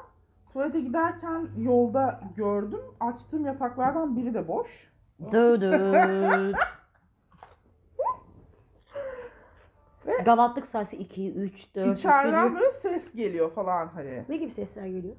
tuvalete 0.52 0.80
giderken 0.80 1.48
yolda 1.56 2.20
gördüm. 2.36 2.80
Açtığım 3.00 3.46
yataklardan 3.46 4.16
biri 4.16 4.34
de 4.34 4.48
boş. 4.48 4.68
Dı 5.32 5.60
dı. 5.60 6.52
Ve- 10.08 10.22
Gavatlık 10.22 10.66
sayısı 10.66 10.96
2, 10.96 11.32
3, 11.32 11.74
4 11.74 11.98
İçeriden 11.98 12.54
böyle 12.54 12.72
ses 12.72 13.12
geliyor 13.14 13.50
falan 13.52 13.86
hani. 13.86 14.24
Ne 14.28 14.36
gibi 14.36 14.50
sesler 14.50 14.86
geliyor? 14.86 15.16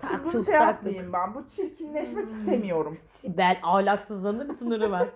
Şimdi 0.00 0.12
Tak 0.12 0.24
bunu 0.24 0.32
tuk 0.32 0.44
şey 0.46 0.54
tak 0.54 0.66
yapmayayım 0.74 1.12
ben. 1.12 1.34
Bu 1.34 1.48
çirkinleşmek 1.48 2.28
istemiyorum. 2.30 2.98
Sibel 3.20 3.60
ahlaksızlığında 3.62 4.48
bir 4.48 4.54
sınırı 4.54 4.90
var. 4.90 5.08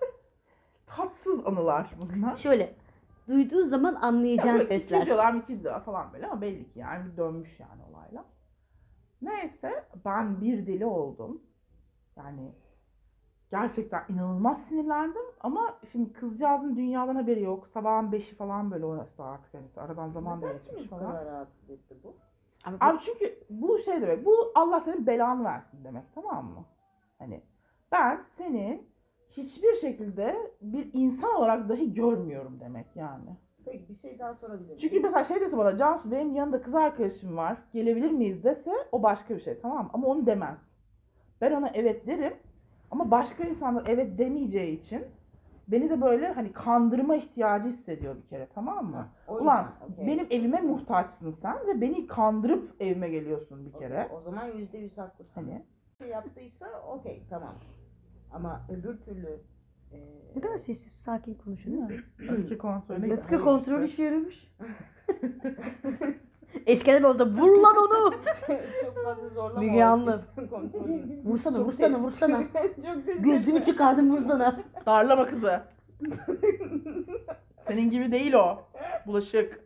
Tatsız 0.86 1.46
anılar 1.46 1.90
bunlar. 2.00 2.36
Şöyle 2.36 2.74
duyduğun 3.28 3.68
zaman 3.68 3.92
Ya 3.92 4.00
anlayacağın 4.00 4.58
sesler. 4.58 4.98
Kilitliyorlar 4.98 5.32
mikildiyorlar 5.32 5.84
falan 5.84 6.12
böyle 6.12 6.26
ama 6.26 6.40
belli 6.40 6.72
ki 6.72 6.78
yani 6.78 7.12
bir 7.12 7.16
dönmüş 7.16 7.60
yani 7.60 7.82
olayla. 7.90 8.24
Neyse 9.22 9.84
ben 10.04 10.40
bir 10.40 10.66
deli 10.66 10.84
oldum. 10.84 11.42
Yani 12.16 12.52
gerçekten 13.50 14.02
inanılmaz 14.08 14.58
sinirlendim 14.68 15.22
ama 15.40 15.74
şimdi 15.92 16.12
kızcağızın 16.12 16.76
dünyadan 16.76 17.14
haberi 17.16 17.42
yok. 17.42 17.68
Sabahın 17.74 18.12
beşi 18.12 18.36
falan 18.36 18.70
böyle 18.70 18.84
orası 18.84 19.24
artık 19.24 19.54
hani 19.54 19.66
aradan 19.76 20.08
zaman 20.08 20.42
da 20.42 20.52
geçmiş 20.52 20.88
falan. 20.88 21.26
rahatsız 21.26 21.70
etti 21.70 21.94
bu? 22.04 22.14
Ama 22.64 22.80
bu- 22.80 22.84
Abi 22.84 22.98
çünkü 23.04 23.38
bu 23.50 23.78
şey 23.78 24.02
demek, 24.02 24.24
bu 24.26 24.52
Allah 24.54 24.80
senin 24.80 25.06
belanı 25.06 25.44
versin 25.44 25.84
demek 25.84 26.04
tamam 26.14 26.44
mı? 26.44 26.64
Hani 27.18 27.40
ben 27.92 28.20
seni 28.38 28.82
hiçbir 29.30 29.74
şekilde 29.76 30.36
bir 30.62 30.90
insan 30.92 31.34
olarak 31.34 31.68
dahi 31.68 31.94
görmüyorum 31.94 32.60
demek 32.60 32.86
yani. 32.96 33.30
Peki 33.64 33.88
bir 33.88 33.96
şey 33.96 34.18
daha 34.18 34.34
sorabilir 34.34 34.66
miyim? 34.66 34.78
Çünkü 34.80 35.00
mesela 35.00 35.24
şey 35.24 35.40
dese 35.40 35.56
bana 35.56 35.78
Cansu 35.78 36.10
benim 36.10 36.34
yanında 36.34 36.62
kız 36.62 36.74
arkadaşım 36.74 37.36
var 37.36 37.56
gelebilir 37.72 38.10
miyiz 38.10 38.44
dese 38.44 38.72
o 38.92 39.02
başka 39.02 39.36
bir 39.36 39.40
şey 39.40 39.60
tamam 39.60 39.84
mı? 39.84 39.90
Ama 39.92 40.06
onu 40.06 40.26
demez. 40.26 40.58
Ben 41.40 41.52
ona 41.52 41.68
evet 41.74 42.06
derim 42.06 42.34
ama 42.90 43.10
başka 43.10 43.44
insanlar 43.44 43.86
evet 43.86 44.18
demeyeceği 44.18 44.80
için 44.82 45.04
beni 45.68 45.90
de 45.90 46.00
böyle 46.00 46.28
hani 46.32 46.52
kandırma 46.52 47.16
ihtiyacı 47.16 47.68
hissediyor 47.68 48.16
bir 48.16 48.28
kere 48.28 48.48
tamam 48.54 48.86
mı? 48.86 49.08
O 49.28 49.38
Ulan 49.38 49.62
yüzden, 49.80 49.92
okey. 49.94 50.06
benim 50.06 50.26
evime 50.30 50.60
muhtaçsın 50.60 51.36
sen 51.42 51.56
ve 51.66 51.80
beni 51.80 52.06
kandırıp 52.06 52.70
evime 52.80 53.08
geliyorsun 53.08 53.66
bir 53.66 53.72
kere. 53.72 54.08
O 54.12 54.20
zaman 54.20 54.44
yüzde 54.46 54.78
yüz 54.78 54.98
haklısın. 54.98 55.32
Hani 55.34 55.62
şey 55.98 56.08
yaptıysa 56.08 56.66
okey 56.94 57.22
tamam. 57.30 57.54
Ama 58.30 58.60
öbür 58.68 58.96
türlü 58.98 59.40
e, 59.92 59.98
ne 60.36 60.40
kadar 60.40 60.58
sessiz 60.58 60.92
sakin 60.92 61.34
konuşuyor 61.34 61.88
değil 61.88 62.00
mi? 62.00 62.04
öfke 62.28 62.58
kontrolüne 62.58 63.12
Öfke 63.14 63.38
kontrolü 63.38 63.86
işe 63.86 64.02
yaramış. 64.02 64.50
Eskiden 66.66 67.02
olsa 67.02 67.26
vur 67.26 67.58
lan 67.62 67.76
onu. 67.76 68.12
çok 68.84 69.04
fazla 69.04 69.28
zorlama. 69.28 69.60
Müge 69.60 69.84
Anlı. 69.84 70.22
Vursana 71.24 71.60
vursana 71.60 71.98
vursana. 71.98 72.42
çok 72.42 72.52
güzel. 73.06 73.18
Gözlüğümü 73.22 73.64
çıkardım 73.64 74.10
vursana. 74.16 74.60
Darlama 74.86 75.26
kızı. 75.26 75.60
Senin 77.68 77.90
gibi 77.90 78.12
değil 78.12 78.32
o. 78.32 78.62
Bulaşık. 79.06 79.60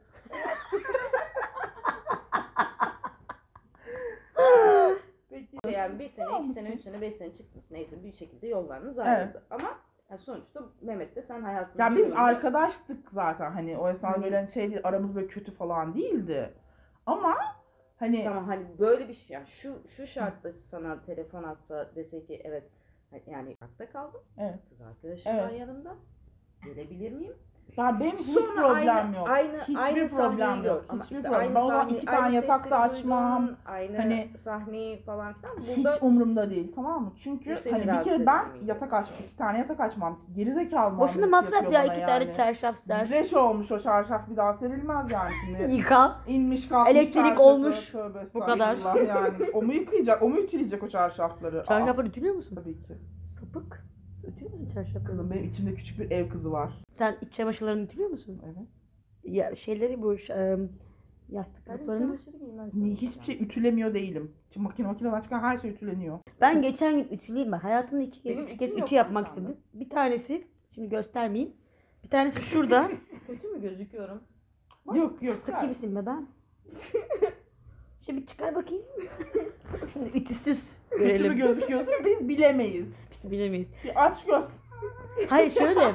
Peki. 5.31 5.57
Yani 5.73 5.99
bir 5.99 6.09
sene, 6.09 6.27
iki 6.45 6.53
sene, 6.53 6.69
üç 6.69 6.83
sene, 6.83 7.01
beş 7.01 7.17
sene 7.17 7.33
çıktınız 7.37 7.71
neyse 7.71 8.05
bir 8.05 8.13
şekilde 8.13 8.47
yollarınız 8.47 8.99
ayrıldı. 8.99 9.43
Ama 9.51 9.69
yani 10.11 10.21
sonuçta 10.21 10.61
Mehmet 10.83 11.17
de 11.17 11.23
sen 11.23 11.43
hayatını 11.43 11.83
Ya 11.83 11.97
biz 11.97 12.13
arkadaştık 12.17 13.11
zaten 13.13 13.51
hani 13.51 13.79
o 13.79 13.89
esnada 13.89 14.23
böyle 14.23 14.37
hani 14.37 14.51
şey 14.53 14.71
değil, 14.71 14.81
aramız 14.85 15.15
böyle 15.15 15.27
kötü 15.27 15.55
falan 15.55 15.95
değildi. 15.95 16.55
Ama 17.07 17.37
hani 17.97 18.25
Tamam 18.25 18.47
hani 18.47 18.79
böyle 18.79 19.09
bir 19.09 19.15
şey 19.15 19.27
yani 19.35 19.47
şu 19.47 19.83
şu 19.97 20.07
şartta 20.07 20.53
sana 20.71 21.05
telefon 21.05 21.43
atsa 21.43 21.91
dese 21.95 22.27
ki 22.27 22.41
evet 22.45 22.65
yani 23.27 23.57
hatta 23.61 23.93
kaldım. 23.93 24.21
Evet. 24.39 24.59
Kız 24.69 24.81
arkadaşım 24.81 25.33
Evet. 25.33 25.43
var 25.43 25.51
yanımda. 25.51 25.97
Gelebilir 26.65 27.13
miyim? 27.13 27.37
Ya 27.77 28.01
benim 28.01 28.17
hiç 28.17 28.27
Sonra 28.27 28.47
problem 28.55 28.97
aynı- 28.97 29.17
yok. 29.17 29.29
aynı- 29.31 29.61
Hiçbir 29.63 29.77
aynı 29.77 30.09
problem 30.09 30.39
sahneyi 30.39 30.67
yok. 30.67 30.81
gör. 30.83 30.83
Ama 30.89 31.03
Hiçbir 31.05 31.17
işte 31.17 31.29
problem. 31.29 31.41
aynı 31.41 31.55
Ben 31.55 31.61
o 31.61 31.67
zaman 31.69 31.85
sahne- 31.85 31.97
iki 31.97 32.07
tane 32.07 32.19
aynı 32.19 32.35
yatakta 32.35 32.63
sesleri 32.89 32.99
açmam. 32.99 33.43
duydun, 33.43 33.57
Aynı 33.67 33.97
Hani- 33.97 34.29
sahneyi 34.45 35.03
falan 35.03 35.33
filan. 35.33 35.53
Hiç 35.77 35.77
Burada 35.85 35.99
umurumda 36.01 36.51
değil 36.51 36.73
tamam 36.75 37.03
mı? 37.03 37.13
Çünkü 37.25 37.59
seni 37.63 37.73
hani 37.73 37.83
bir 37.83 37.89
rahatsız 37.89 38.13
kere 38.13 38.27
ben 38.27 38.45
etmiyor. 38.45 38.67
yatak 38.67 38.93
açmam, 38.93 39.19
iki 39.27 39.37
tane 39.37 39.59
yatak 39.59 39.81
açmam. 39.81 40.19
Gerizekalı 40.37 40.99
Boşuna 40.99 41.27
muamelesi 41.27 41.53
masraf 41.55 41.73
ya 41.73 41.85
iki 41.85 42.01
tane 42.07 42.25
yani. 42.25 42.37
çarşaf 42.37 42.77
ser. 42.87 43.11
Leş 43.11 43.33
olmuş 43.35 43.73
o 43.73 43.81
çarşaf 43.81 44.31
bir 44.31 44.37
daha 44.37 44.55
serilmez 44.55 45.11
yani 45.13 45.33
şimdi. 45.45 45.75
Yıka. 45.77 46.17
İnmiş 46.27 46.69
kalkmış 46.69 46.97
Elektrik 46.97 47.15
çarşafı, 47.15 47.43
olmuş. 47.43 47.91
Tövbe 47.93 48.27
Bu 48.35 48.41
kadar. 48.41 48.77
estağfurullah 48.77 49.09
Yani. 49.09 49.51
O 49.55 49.63
mu 49.63 49.73
yıkayacak? 49.73 50.23
O 50.23 50.29
mu 50.29 50.37
ütüleyecek 50.39 50.83
o 50.83 50.89
çarşafları? 50.89 51.61
Aa, 51.61 51.65
Çarşafları 51.65 52.07
ütülüyor 52.07 52.35
musun? 52.35 52.55
tabii 52.57 52.73
ki. 52.83 52.95
Çarşafları? 54.75 55.05
Kızım 55.05 55.31
benim 55.31 55.45
içimde 55.45 55.75
küçük 55.75 55.99
bir 55.99 56.11
ev 56.11 56.29
kızı 56.29 56.53
var. 56.53 56.73
Sen 56.93 57.17
iç 57.23 57.33
çamaşırlarını 57.35 57.83
ütülüyor 57.83 58.11
musun? 58.11 58.41
Evet. 58.45 58.67
Ya 59.25 59.57
şeyleri 59.57 60.03
bu 60.03 60.19
ş- 60.19 60.33
em, 60.33 60.69
yastık 61.29 61.67
Ben 61.69 61.77
kaplarını. 61.79 62.01
çamaşır 62.03 62.33
giymez. 62.41 62.75
Ne, 62.75 62.91
hiçbir 62.91 63.25
şey 63.25 63.43
ütülemiyor 63.43 63.95
değilim. 63.95 64.33
Şimdi 64.53 64.65
makine 64.65 64.87
makineden 64.87 65.21
çıkan 65.21 65.41
her 65.41 65.59
şey 65.59 65.71
ütüleniyor. 65.71 66.19
Ben 66.41 66.63
geçen 66.63 66.97
gün 66.97 67.09
ütüleyeyim 67.17 67.53
bak. 67.53 67.65
Hayatımda 67.65 68.03
iki 68.03 68.23
kez, 68.23 68.37
Benim 68.37 68.49
üç 68.49 68.59
kez 68.59 68.69
ütüm 68.69 68.79
yok 68.79 68.89
ütü 68.89 68.95
yapmak 68.95 69.27
şu 69.27 69.33
anda. 69.33 69.41
istedim. 69.41 69.61
Bir 69.75 69.91
tanesi, 69.91 70.47
şimdi 70.75 70.89
göstermeyeyim. 70.89 71.53
Bir 72.05 72.09
tanesi 72.11 72.41
şurada. 72.53 72.91
Kötü 73.27 73.49
mü 73.49 73.61
gözüküyorum? 73.63 74.21
Yok 74.95 75.23
yok. 75.23 75.37
Fıstık 75.37 75.63
gibisin 75.63 75.97
be 75.97 76.07
ben. 76.07 76.27
Şimdi 78.07 78.27
çıkar 78.27 78.55
bakayım. 78.55 78.83
Şimdi 79.93 80.19
ütüsüz 80.19 80.71
Kötü 80.91 81.03
mü 81.05 81.09
görelim. 81.09 81.37
gözüküyorsun 81.37 81.95
biz 82.05 82.29
bilemeyiz. 82.29 82.87
Biz 83.25 83.31
bilemeyiz. 83.31 83.69
Bir 83.85 84.05
aç 84.07 84.25
göz. 84.27 84.45
Hayır 85.29 85.51
şöyle. 85.55 85.95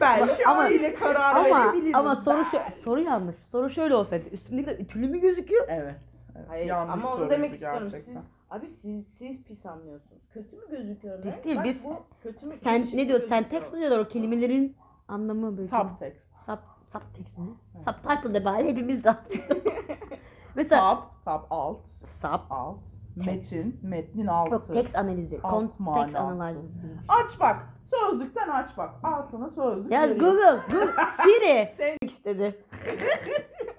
Belki 0.00 0.46
Ama- 0.48 0.64
öyle 0.64 0.94
karar 0.94 1.36
ama 1.36 1.64
verebiliriz. 1.64 1.94
ama 1.94 2.16
soru 2.16 2.44
şu, 2.44 2.58
soru 2.84 3.00
yanlış. 3.00 3.36
Soru 3.52 3.70
şöyle 3.70 3.94
olsaydı. 3.94 4.28
Üstümdeki 4.28 4.66
de 4.70 4.76
ütülü 4.82 5.08
mü 5.08 5.18
gözüküyor? 5.20 5.64
Evet. 5.68 5.94
evet. 6.36 6.46
Hayır 6.48 6.66
Yanlış 6.66 6.92
ama 6.94 7.08
onu 7.08 7.16
soruydu 7.16 7.30
demek 7.30 7.52
istiyorum. 7.52 7.88
gerçekten. 7.92 8.12
Siz, 8.12 8.22
abi 8.50 8.66
siz 8.82 9.06
siz 9.18 9.42
pis 9.44 9.66
anlıyorsunuz. 9.66 10.22
Kötü 10.34 10.56
mü 10.56 10.62
gözüküyorum? 10.70 11.24
Biz 11.24 11.32
Evet, 11.34 11.44
değil, 11.44 11.56
bak 11.56 11.64
biz- 11.64 11.84
bu 11.84 11.96
kötü 12.22 12.46
mü? 12.46 12.54
Sen 12.64 12.80
ne 12.82 12.86
diyor? 12.92 12.92
gözüküyor. 13.06 13.20
Senteks 13.28 13.72
mi 13.72 13.78
diyorlar 13.78 13.98
o 13.98 14.08
kelimelerin 14.08 14.76
anlamı 15.08 15.56
böyle. 15.58 15.68
Subtext. 15.68 16.22
Sub, 16.46 16.58
subtext 16.92 17.38
mi? 17.38 17.44
Evet. 17.76 17.84
Subtitle 17.88 18.34
de 18.34 18.44
bari 18.44 18.68
hepimiz 18.68 19.04
de. 19.04 19.14
Mesela 20.54 20.94
Sub, 20.96 21.02
sub 21.24 21.40
alt, 21.50 21.78
sub, 22.22 22.40
alt. 22.50 22.76
Metin, 23.16 23.80
metnin 23.82 24.26
altı. 24.26 24.52
yok 24.52 24.68
text 24.72 24.96
analizi, 24.96 25.40
Alt 25.42 25.50
kontekst 25.52 25.80
manası. 25.80 26.18
analizi. 26.18 26.96
Aç 27.08 27.40
bak. 27.40 27.56
Sözlükten 27.90 28.48
aç 28.48 28.76
bak. 28.76 28.90
Altına 29.02 29.50
sözlük 29.50 29.92
Yaz 29.92 30.10
veriyor. 30.10 30.20
Google, 30.32 30.60
Google, 30.70 30.92
Siri. 31.22 31.68
Sen 31.76 31.96
istedi. 32.08 32.64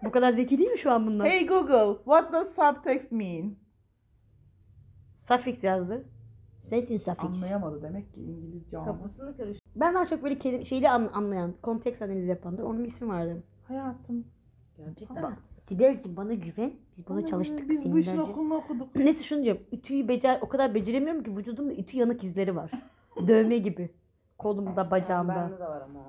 Bu 0.03 0.11
kadar 0.11 0.31
zeki 0.33 0.57
değil 0.57 0.71
mi 0.71 0.77
şu 0.77 0.91
an 0.91 1.07
bunlar? 1.07 1.27
Hey 1.29 1.47
Google, 1.47 1.97
what 2.03 2.33
does 2.33 2.55
subtext 2.55 3.11
mean? 3.11 3.55
Suffix 5.27 5.63
yazdı. 5.63 6.05
Sensin 6.69 6.97
suffix. 6.97 7.19
Anlayamadı 7.23 7.81
demek 7.81 8.13
ki 8.13 8.21
İngilizce 8.21 8.77
ama. 8.77 8.85
Kafasını 8.85 9.37
karış. 9.37 9.57
Ben 9.75 9.93
daha 9.95 10.07
çok 10.07 10.23
böyle 10.23 10.39
kelime, 10.39 10.65
şeyli 10.65 10.89
an, 10.89 11.09
anlayan, 11.13 11.53
konteks 11.61 12.01
analizi 12.01 12.29
yapan. 12.29 12.57
Onun 12.57 12.83
bir 12.83 12.87
ismi 12.87 13.07
vardı. 13.07 13.43
Hayatım. 13.67 14.25
Gerçekten. 14.77 15.23
Bak, 15.23 15.37
Sibel'cim 15.67 16.15
bana 16.17 16.33
güven. 16.33 16.71
Biz 16.97 17.07
buna 17.07 17.19
Ana, 17.19 17.27
çalıştık. 17.27 17.69
Biz 17.69 17.79
bu 17.79 17.83
seninle 17.83 17.99
işin 17.99 18.17
okulunu 18.17 18.55
okuduk. 18.55 18.95
Neyse 18.95 19.23
şunu 19.23 19.43
diyorum. 19.43 19.61
Ütüyü 19.71 20.07
becer, 20.07 20.39
o 20.41 20.49
kadar 20.49 20.75
beceremiyorum 20.75 21.23
ki 21.23 21.37
vücudumda 21.37 21.73
ütü 21.73 21.97
yanık 21.97 22.23
izleri 22.23 22.55
var. 22.55 22.71
Dövme 23.27 23.57
gibi. 23.57 23.89
Kolumda, 24.37 24.91
bacağımda. 24.91 25.35
Bende 25.35 25.59
de 25.59 25.63
var 25.63 25.81
ama. 25.81 25.99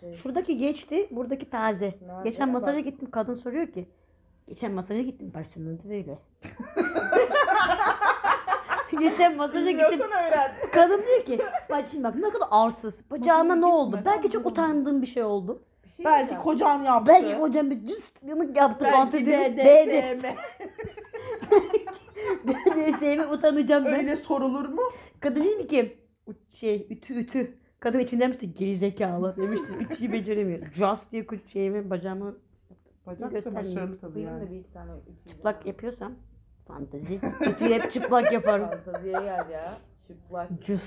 Şey, 0.00 0.14
Şuradaki 0.14 0.58
geçti, 0.58 1.08
buradaki 1.10 1.50
taze. 1.50 1.94
Nerede? 2.06 2.28
Geçen 2.28 2.52
masaja 2.52 2.78
Bak. 2.78 2.84
gittim, 2.84 3.10
kadın 3.10 3.34
soruyor 3.34 3.66
ki. 3.66 3.88
Geçen 4.48 4.72
masaja 4.72 5.02
gittim, 5.02 5.32
Barcelona'da 5.34 5.88
da 5.88 5.92
öyle. 5.92 6.18
Geçen 9.00 9.36
masaja 9.36 9.70
gittim. 9.70 10.00
Öğren. 10.00 10.52
Kadın 10.72 11.02
diyor 11.06 11.24
ki, 11.24 11.44
bak 11.70 11.84
şimdi 11.90 12.04
bak 12.04 12.14
ne 12.14 12.30
kadar 12.30 12.46
arsız. 12.50 13.10
Bacağına 13.10 13.54
ne 13.54 13.66
oldu? 13.66 14.00
Belki 14.04 14.30
çok 14.30 14.46
utandığım 14.46 15.02
bir 15.02 15.06
şey 15.06 15.22
oldu. 15.22 15.62
Bir 15.98 16.02
şey 16.02 16.12
Belki 16.12 16.18
diyeceğim. 16.18 16.42
kocan 16.42 16.82
yaptı. 16.82 17.12
Belki 17.12 17.34
hocam 17.34 17.70
bir 17.70 17.86
cüst 17.86 18.22
yanık 18.22 18.56
yaptı 18.56 18.84
Belki 18.84 18.96
fantezimiz. 18.96 19.56
BDSM. 19.56 20.26
BDSM'e 22.46 23.26
utanacağım 23.26 23.84
ben. 23.84 23.94
Öyle 23.94 24.16
sorulur 24.16 24.68
mu? 24.68 24.82
Kadın 25.20 25.44
değil 25.44 25.56
mi 25.56 25.66
ki? 25.66 25.96
U- 26.26 26.32
Şey, 26.52 26.86
ütü 26.90 27.14
ütü. 27.14 27.54
Kadın 27.80 27.98
içinden 27.98 28.24
demişti 28.26 28.54
gerizekalı 28.54 29.36
demişti. 29.36 29.66
Ütüyü 29.80 30.12
beceremiyor. 30.12 30.66
Just 30.72 31.12
diye 31.12 31.26
kuş 31.26 31.40
şeyimi 31.52 31.90
bacağımı 31.90 32.34
Bacak 33.06 33.22
da 33.22 33.34
Göstermeyeyim. 33.34 33.76
başarılı 33.76 33.98
tabii 34.00 34.14
Benim 34.14 34.26
de 34.26 34.30
yani. 34.30 34.50
bir 34.50 34.56
iki 34.56 34.72
tane 34.72 34.90
ütü. 34.92 35.30
çıplak 35.30 35.66
yapıyorsam 35.66 36.12
fantezi. 36.68 37.20
Ütüyü 37.40 37.74
hep 37.74 37.92
çıplak 37.92 38.32
yaparım. 38.32 38.68
Fantaziye 38.84 39.12
gel 39.12 39.50
ya. 39.52 39.78
Çıplak. 40.06 40.48
Cüs, 40.66 40.82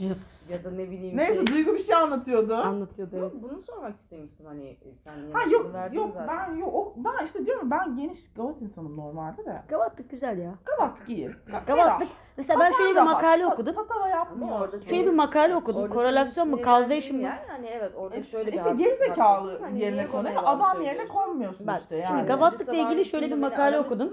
Cız. 0.00 0.40
Ya 0.50 0.64
da 0.64 0.70
ne 0.70 0.90
bileyim 0.90 1.16
Neyse 1.16 1.34
şey. 1.34 1.46
Duygu 1.46 1.74
bir 1.74 1.78
şey 1.78 1.94
anlatıyordu. 1.94 2.54
Anlatıyordu 2.54 3.10
evet. 3.18 3.32
Yok, 3.34 3.42
bunu 3.42 3.62
sormak 3.62 3.94
istemiştim 4.00 4.46
hani 4.46 4.76
sen 5.04 5.12
Ha 5.32 5.42
yok 5.42 5.66
yok 5.92 6.10
zaten. 6.14 6.36
ben 6.48 6.56
yok 6.56 6.74
o, 6.74 6.94
ben 6.96 7.24
işte 7.24 7.46
diyorum 7.46 7.70
ben 7.70 7.96
geniş 7.96 8.32
gavat 8.36 8.62
insanım 8.62 8.96
normalde 8.96 9.44
de. 9.44 9.62
Gavatlık 9.68 10.10
güzel 10.10 10.38
ya. 10.38 10.54
Gavat 10.66 11.06
giyin. 11.06 11.32
Gavatlık. 11.66 12.08
Mesela 12.36 12.60
ben 12.60 12.72
şöyle 12.72 12.96
bir 12.96 13.00
makale 13.02 13.46
okudum. 13.46 13.74
Tatava 13.74 13.98
Ama 14.00 14.08
yapmıyor. 14.08 14.60
orada 14.60 14.80
Şöyle 14.80 15.06
bir 15.06 15.10
makale 15.10 15.54
okudum. 15.56 15.82
Orada 15.82 15.94
Korelasyon 15.94 16.48
mu, 16.48 16.56
causation 16.64 17.16
mı? 17.16 17.22
yer, 17.22 17.38
Hani 17.48 17.66
evet 17.66 17.92
orada 17.96 18.16
E, 18.16 18.22
şöyle 18.22 18.52
bir 18.52 18.56
işte 18.56 18.74
gerizekalı 18.74 19.22
haklısın. 19.22 19.64
Hani 19.64 19.80
yerine 19.80 20.06
konuyor. 20.06 20.42
Adam 20.44 20.82
yerine 20.82 21.08
konmuyorsun 21.08 21.66
Bak, 21.66 21.82
işte 21.82 22.04
şimdi 22.06 22.18
yani. 22.18 22.26
gavatlıkla 22.28 22.64
Sabahleyin 22.64 22.86
ilgili 22.88 23.04
şöyle 23.04 23.30
bir 23.30 23.36
makale 23.36 23.78
okudum. 23.78 24.12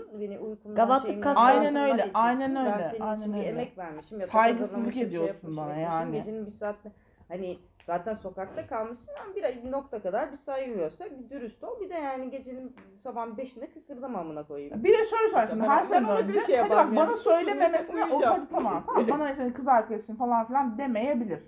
Gavatlık 0.76 1.24
kastı- 1.24 1.40
Aynen 1.40 1.76
öyle, 1.76 2.10
aynen 2.14 2.56
Ben 2.56 2.74
öyle, 2.74 2.90
senin 2.92 3.02
aynen 3.02 3.22
için 3.22 3.34
bir 3.34 3.38
öyle. 3.40 3.50
emek 3.50 3.78
vermişim. 3.78 4.22
Saygısızlık 4.32 4.94
şey 4.94 5.04
ediyorsun 5.04 5.58
bana. 5.58 5.76
Yani. 5.78 6.18
Gecenin 6.18 6.46
bir 6.46 6.52
saatte 6.52 6.92
hani 7.28 7.58
zaten 7.86 8.16
sokakta 8.16 8.68
kalmışsın 8.68 9.12
ama 9.26 9.36
bir, 9.36 9.64
bir 9.64 9.72
nokta 9.72 10.02
kadar 10.02 10.30
bir 10.32 10.76
göster, 10.76 11.20
bir 11.20 11.30
dürüst 11.30 11.64
ol. 11.64 11.82
Bir 11.82 11.90
de 11.90 11.94
yani 11.94 12.30
gecenin 12.30 12.76
sabahın 13.04 13.38
beşinde 13.38 13.70
kıkırdama 13.72 14.20
amına 14.20 14.44
koyayım. 14.44 14.84
Bir 14.84 14.98
de 14.98 15.04
şöyle 15.04 15.32
söyle 15.32 15.48
şimdi 15.50 15.64
her 15.64 15.86
şeyden 15.86 16.10
önce 16.10 16.46
şey 16.46 16.58
hadi 16.58 16.70
bak 16.70 16.86
yani. 16.86 16.96
bana 16.96 17.14
söylememesine 17.14 18.06
o 18.06 18.26
hadi 18.26 18.50
tamam 18.50 18.84
tamam 18.86 19.08
bana 19.10 19.32
işte 19.32 19.54
kız 19.54 19.68
arkadaşım 19.68 20.16
falan 20.16 20.48
filan 20.48 20.78
demeyebilir. 20.78 21.40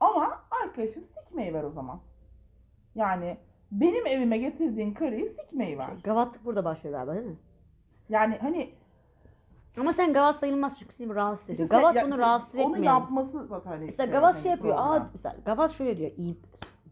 Ama 0.00 0.42
arkadaşım 0.62 1.04
sikmeyi 1.04 1.54
ver 1.54 1.62
o 1.62 1.70
zaman. 1.70 2.00
Yani 2.94 3.36
benim 3.72 4.06
evime 4.06 4.38
getirdiğin 4.38 4.94
karıyı 4.94 5.30
sikmeyi 5.30 5.78
ver. 5.78 5.90
Gavatlık 6.04 6.44
burada 6.44 6.64
başlıyor 6.64 6.94
galiba 6.94 7.14
değil 7.14 7.26
mi? 7.26 7.36
Yani 8.08 8.38
hani 8.40 8.70
Ama 9.80 9.92
sen 9.92 10.12
gavat 10.12 10.36
sayılmaz 10.36 10.78
çünkü 10.78 10.94
seni 10.94 11.14
rahatsız 11.14 11.50
ediyor. 11.50 11.68
işte 11.68 11.76
Gavat 11.76 11.94
ya- 11.96 12.02
bunu 12.04 12.10
işte 12.14 12.22
rahatsız 12.22 12.54
Onu 12.60 12.62
etmiyor. 12.74 12.84
yapması 12.94 13.46
zaten 13.46 13.70
hani 13.70 13.84
Mesela 13.84 14.06
şey, 14.06 14.12
gavat 14.12 14.34
hani 14.34 14.42
şey 14.42 14.50
yapıyor. 14.50 14.74
Aa 14.78 15.08
mesela 15.14 15.36
gavat 15.44 15.72
şöyle 15.72 15.96
diyor. 15.96 16.10
İyi 16.16 16.36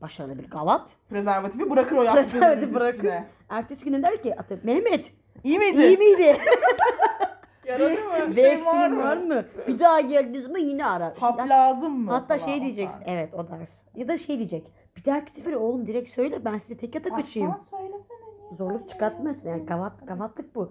başarılı 0.03 0.38
bir 0.38 0.50
gavat. 0.50 0.83
Prezervatifi 1.11 1.71
bırakır 1.71 1.97
o 1.97 2.03
yaptığı 2.03 2.31
Prezervatifi 2.31 2.75
bırakır. 2.75 3.12
Ertesi 3.49 3.85
gün 3.85 3.93
de 3.93 4.03
der 4.03 4.23
ki 4.23 4.37
atıyorum 4.41 4.67
Mehmet 4.67 5.12
İyi 5.45 5.59
miydi? 5.59 5.83
iyi 5.87 5.97
miydi? 5.99 6.37
Yaradı 7.67 7.91
mı? 7.95 8.29
Bir 8.31 8.35
şey 8.35 8.45
var 8.45 8.50
eksiğin 8.53 8.99
var 8.99 9.17
mı? 9.17 9.35
mı? 9.35 9.45
Bir 9.69 9.79
daha 9.79 10.00
geldiniz 10.00 10.49
mi 10.50 10.61
yine 10.62 10.87
ara. 10.87 11.07
Hap 11.07 11.21
Hatta- 11.21 11.49
lazım 11.49 11.93
mı? 12.00 12.11
Hatta 12.11 12.38
şey 12.38 12.61
diyeceksin. 12.61 13.03
Evet 13.07 13.35
o 13.35 13.49
ders. 13.49 13.71
Ya 13.95 14.09
da 14.09 14.19
şey 14.19 14.38
diyecek. 14.38 14.67
Bir 14.97 15.05
dahaki 15.05 15.33
sefere 15.33 15.57
oğlum 15.57 15.87
direkt 15.87 16.09
söyle 16.11 16.45
ben 16.45 16.59
size 16.59 16.76
tek 16.76 16.95
yatak 16.95 17.12
açayım. 17.19 17.49
Baştan 17.49 17.79
söylesene 17.79 18.13
Zorluk 18.52 18.88
çıkartmasın 18.88 19.48
yani 19.48 19.66
gavat, 19.66 20.06
gavatlık 20.06 20.54
bu. 20.54 20.70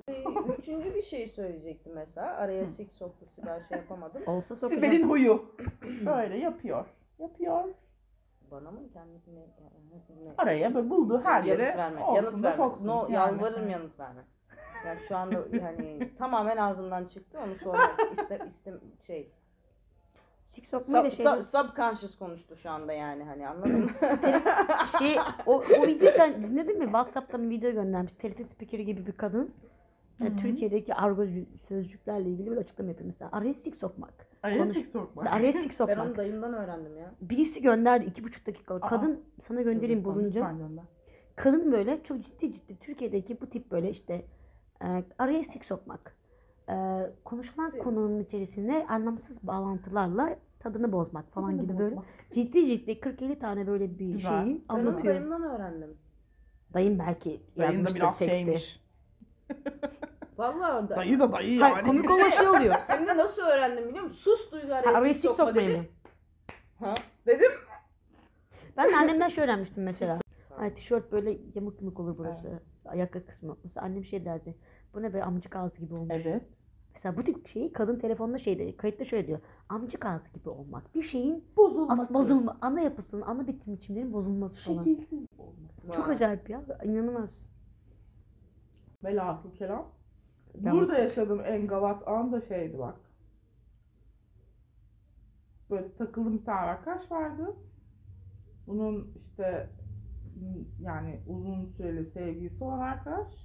Üçüncü 0.58 0.96
bir 0.96 1.02
şey 1.02 1.28
söyleyecektim 1.28 1.94
mesela. 1.96 2.28
Araya 2.28 2.68
sik 2.68 2.94
soktu 2.94 3.26
Sibel 3.26 3.64
şey 3.64 3.78
yapamadım. 3.78 4.24
Olsa 4.28 4.56
sokacağım. 4.56 4.84
Sibel'in 4.84 5.10
huyu. 5.10 5.46
Böyle 6.06 6.38
yapıyor. 6.38 6.86
Yapıyor. 7.20 7.64
Bana 8.52 8.72
mı 8.72 8.80
kendine? 8.94 9.20
ne? 10.26 10.34
Araya 10.38 10.76
böyle 10.76 10.90
bulduğu 10.90 11.22
her 11.22 11.44
yere 11.44 11.64
yanıt 11.64 11.78
verme. 11.78 12.04
olsun 12.04 12.16
Yanıt 12.16 12.44
da 12.44 12.44
verme. 12.44 12.58
soksun. 12.58 12.88
No, 12.88 13.02
yani. 13.02 13.14
yalvarırım 13.14 13.70
yanıt 13.70 14.00
verme. 14.00 14.22
Yani 14.86 15.00
şu 15.08 15.18
anda 15.18 15.36
yani 15.58 16.12
tamamen 16.18 16.58
ağzımdan 16.58 17.06
çıktı 17.06 17.40
onu 17.46 17.56
sormak 17.56 18.00
istem, 18.12 18.48
istem 18.48 18.80
şey. 19.02 19.32
Sik 20.56 20.66
sokmayı 20.68 21.04
da 21.06 21.10
Sub, 21.10 21.18
şey, 21.18 21.26
sub, 21.26 21.42
subconscious 21.44 22.18
konuştu 22.18 22.56
şu 22.64 22.70
anda 22.70 22.94
yani 22.94 23.24
hani 23.24 23.48
anladın 23.48 23.80
mı? 23.80 23.90
şey 25.00 25.18
o, 25.46 25.54
o 25.56 25.88
videoyu 25.88 26.16
sen 26.18 26.44
dinledin 26.44 26.80
mi? 26.80 26.86
Whatsapp'tan 26.86 27.50
video 27.50 27.72
göndermiş. 27.72 28.12
TRT 28.14 28.46
spikeri 28.48 28.86
gibi 28.86 29.06
bir 29.06 29.12
kadın. 29.12 29.54
Yani 30.20 30.30
Hı 30.32 30.34
hı. 30.36 30.42
Türkiye'deki 30.42 30.94
argo 30.96 31.26
sözcüklerle 31.68 32.30
ilgili 32.30 32.52
bir 32.52 32.58
açıklama 32.58 32.90
yapıyor. 32.90 33.08
Mesela 33.10 33.30
araya 33.32 33.54
sik 33.54 33.76
sokmak. 33.76 34.14
Araya 34.44 34.58
Konuş- 34.64 34.78
sik 34.78 34.88
sokma. 34.88 35.22
Mesela 35.22 35.36
araya 35.38 35.54
sik 35.54 35.70
ben 35.72 35.76
sokmak. 35.76 36.08
onu 36.08 36.16
dayımdan 36.18 36.54
öğrendim 36.54 36.98
ya. 36.98 37.12
Birisi 37.22 37.62
gönderdi 37.62 38.06
iki 38.06 38.24
buçuk 38.24 38.48
dakikalık. 38.48 38.84
Aa. 38.84 38.88
Kadın 38.90 39.22
sana 39.48 39.62
göndereyim 39.62 40.00
Lütfen, 40.00 40.16
bulunca. 40.16 40.40
lütfen 40.42 40.58
gönder. 40.58 40.84
Kadın 41.36 41.72
böyle 41.72 42.04
çok 42.04 42.22
ciddi 42.26 42.54
ciddi 42.54 42.80
Türkiye'deki 42.80 43.42
bu 43.42 43.50
tip 43.50 43.72
böyle 43.72 43.90
işte 43.90 44.26
e, 44.84 45.04
araya 45.20 45.44
sik 45.44 45.66
sokmak. 45.66 46.16
E, 46.70 46.76
konuşulan 47.26 47.72
konunun 47.72 48.20
içerisinde 48.20 48.86
anlamsız 48.90 49.48
bağlantılarla 49.48 50.36
tadını 50.64 50.92
bozmak 50.92 51.32
falan 51.34 51.52
Tadını 51.52 51.62
gibi 51.68 51.78
böyle. 51.80 51.96
bozmak. 51.96 52.06
Ciddi 52.34 52.66
ciddi 52.68 52.92
40-50 52.92 53.40
tane 53.40 53.68
böyle 53.68 54.00
bir 54.00 54.14
Güzel. 54.14 54.44
şeyi 54.44 54.62
Ben 54.70 54.74
onu 54.74 54.80
anlatıyor. 54.90 55.16
dayımdan 55.16 55.44
öğrendim. 55.44 55.98
Dayım 56.74 57.00
belki 57.00 57.30
Dayın 57.30 57.70
da 57.72 57.74
yazmıştır 57.74 57.96
biraz 57.96 58.18
teksti. 58.18 58.36
şeymiş. 58.36 58.80
Vallahi 60.38 60.90
da, 60.90 60.96
Dayı 60.96 61.20
da 61.20 61.32
dayı 61.32 61.60
Hayır, 61.60 61.76
yani. 61.76 61.86
komik 61.88 62.12
olan 62.12 62.30
şey 62.30 62.48
oluyor. 62.48 62.76
hem 62.88 63.08
de 63.08 63.18
nasıl 63.18 63.42
öğrendim 63.42 63.90
biliyor 63.90 64.04
musun? 64.04 64.18
Sus 64.22 64.52
duygu 64.52 64.74
Ha, 64.74 64.82
araya 64.86 65.14
sik 65.14 65.16
sik 65.22 65.26
sokma 65.32 65.46
sokmayın. 65.46 65.70
dedi. 65.70 65.90
Ha? 66.80 66.96
Dedim. 67.28 67.52
Ben 68.78 68.92
de 68.92 68.96
annemden 68.96 69.28
şey 69.28 69.44
öğrenmiştim 69.44 69.84
mesela. 69.84 70.20
Hani 70.58 70.76
tişört 70.76 71.12
böyle 71.12 71.38
yamuk 71.56 71.82
yumuk 71.82 72.00
olur 72.00 72.18
burası. 72.18 72.60
Ayak 72.86 73.12
kısmı. 73.14 73.58
Mesela 73.64 73.86
annem 73.86 74.06
şey 74.06 74.26
derdi. 74.26 74.56
Bu 74.94 75.02
ne 75.02 75.14
be 75.14 75.24
amcık 75.24 75.56
ağzı 75.56 75.78
gibi 75.78 75.94
olmuş. 75.94 76.14
Evet. 76.16 76.44
Mesela 76.94 77.18
bu 77.18 77.24
tip 77.24 77.48
şeyi 77.48 77.74
kadın 77.74 78.00
telefonda 78.00 78.40
şey 78.40 78.60
dedi. 78.60 78.78
Kayıtta 78.78 79.06
şöyle 79.06 79.28
diyor. 79.28 79.40
Amcık 79.70 80.06
ağzı 80.06 80.30
gibi 80.34 80.50
olmak. 80.50 80.96
Bir 80.96 81.04
şeyin 81.04 81.44
Bozulması. 81.58 82.02
as 82.02 82.14
bozulma, 82.14 82.58
ana 82.62 82.82
yapısının, 82.82 83.22
ana 83.22 83.48
bitim 83.48 83.74
biçimlerin 83.74 84.14
bozulması 84.14 84.64
falan. 84.64 84.84
Şekilsiz 84.84 85.20
olmak. 85.38 85.96
Çok 85.96 86.10
acayip 86.10 86.50
ya. 86.50 86.62
İnanılmaz. 86.84 87.30
Velhasıl 89.04 89.54
kelam. 89.54 89.88
Ben- 90.56 90.74
Burada 90.74 90.98
yaşadığım 90.98 91.42
en 91.46 91.68
gavat 91.68 92.08
an 92.08 92.32
da 92.32 92.42
şeydi 92.42 92.80
bak. 92.80 92.96
Böyle 95.70 95.96
takıldığım 95.96 96.38
bir 96.40 96.46
tane 96.46 96.60
arkadaş 96.60 97.12
vardı. 97.12 97.56
Bunun 98.68 99.14
işte 99.30 99.70
yani 100.80 101.20
uzun 101.28 101.66
süreli 101.66 102.06
sevgilisi 102.12 102.64
olan 102.64 102.80
arkadaş. 102.80 103.43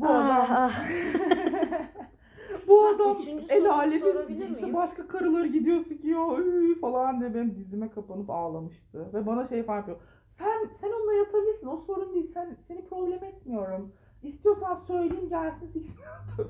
Bu 0.00 0.06
Ah, 0.08 0.50
adam 0.50 0.56
ah. 0.56 0.88
bu 2.68 2.86
adam 2.86 3.16
Üçüncü 3.20 3.44
el 3.48 3.58
sorumu 3.58 3.72
alemi 3.72 4.04
işte 4.52 4.62
miyim? 4.62 4.74
başka 4.74 5.08
karıları 5.08 5.46
gidiyor 5.46 5.84
sikiyor 5.84 6.38
üy 6.38 6.80
falan 6.80 7.20
diye 7.20 7.34
benim 7.34 7.54
dizime 7.56 7.90
kapanıp 7.90 8.30
ağlamıştı. 8.30 9.12
Ve 9.14 9.26
bana 9.26 9.48
şey 9.48 9.62
falan 9.62 9.78
yapıyor. 9.78 9.98
Sen, 10.38 10.70
sen 10.80 10.88
onunla 10.88 11.12
yatabilirsin 11.12 11.66
o 11.66 11.76
sorun 11.86 12.14
değil 12.14 12.30
sen, 12.34 12.56
seni 12.68 12.84
problem 12.84 13.24
etmiyorum. 13.24 13.92
İstiyorsan 14.22 14.80
söyleyeyim 14.86 15.28
gelsin 15.28 15.66
siksin. 15.66 15.94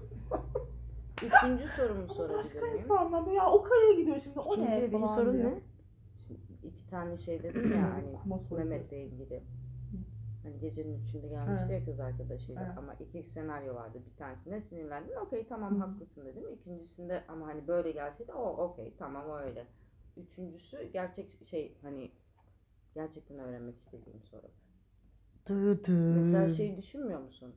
Üçüncü 1.23 1.65
sorumu 1.77 2.03
Ama 2.05 2.15
sorabilir 2.15 2.45
başka 2.45 2.61
miyim? 2.67 2.79
insanlar 2.85 3.27
böyle, 3.27 3.37
ya 3.37 3.51
o 3.51 3.63
karıya 3.63 3.93
gidiyor 4.01 4.21
şimdi 4.25 4.41
o 4.41 4.55
Çünkü 4.55 4.71
ne 4.71 4.77
benim 4.77 4.91
falan 4.91 5.15
sorun 5.17 5.33
diye. 5.33 5.45
ne? 5.45 5.55
Şimdi 6.27 6.41
iki 6.65 6.87
tane 6.91 7.17
şey 7.19 7.43
dedim 7.43 7.73
ya 7.77 7.83
hani 7.95 8.13
Kuma. 8.23 8.41
Mehmet'le 8.59 8.93
ilgili. 8.93 9.43
Gecenin 10.61 11.03
üçünde 11.05 11.29
gelmişti 11.29 11.67
Evet. 11.71 11.81
ya 11.81 11.85
kız 11.85 12.01
arkadaşıyla 12.01 12.63
Evet. 12.67 12.79
ama 12.79 12.95
iki 12.95 13.23
senaryo 13.35 13.75
vardı. 13.75 13.99
Bir 14.11 14.17
tanesinde 14.17 14.61
sinirlendim. 14.61 15.17
Okey 15.17 15.47
tamam 15.49 15.75
Hı. 15.75 15.79
haklısın 15.81 16.27
dedim. 16.27 16.45
İkincisinde 16.53 17.25
ama 17.29 17.47
hani 17.47 17.69
böyle 17.69 17.91
gelseydi 17.91 18.33
o 18.33 18.65
okey 18.65 18.95
tamam 18.99 19.31
o 19.31 19.37
öyle. 19.37 19.67
Üçüncüsü 20.17 20.93
gerçek 20.93 21.47
şey 21.47 21.75
hani 21.83 22.11
gerçekten 22.95 23.39
öğrenmek 23.39 23.75
istediğim 23.79 24.23
soru. 24.23 24.47
Dı. 25.49 25.89
Mesela 25.95 26.49
şey 26.49 26.77
düşünmüyor 26.77 27.21
musun? 27.21 27.55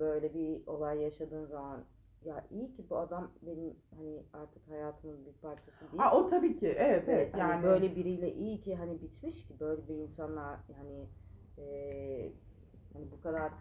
Böyle 0.00 0.34
bir 0.34 0.66
olay 0.66 0.98
yaşadığın 1.02 1.46
zaman 1.46 1.84
ya 2.24 2.44
iyi 2.50 2.76
ki 2.76 2.84
bu 2.90 2.96
adam 2.98 3.30
benim 3.42 3.76
hani 3.96 4.22
artık 4.32 4.68
hayatımın 4.68 5.26
bir 5.26 5.32
parçası 5.32 5.80
değil. 5.80 6.02
Ha 6.02 6.16
o 6.16 6.30
tabii 6.30 6.58
ki 6.60 6.66
evet 6.66 7.04
Evet, 7.08 7.08
evet 7.08 7.34
hani 7.34 7.40
yani. 7.40 7.62
böyle 7.62 7.96
biriyle 7.96 8.34
iyi 8.34 8.60
ki 8.60 8.76
hani 8.76 9.02
bitmiş 9.02 9.46
ki 9.46 9.60
böyle 9.60 9.88
bir 9.88 9.94
insanla 9.94 10.60
hani 10.76 11.06
eee 11.58 12.32
hani 12.92 13.10
bu 13.12 13.20
kadar 13.20 13.52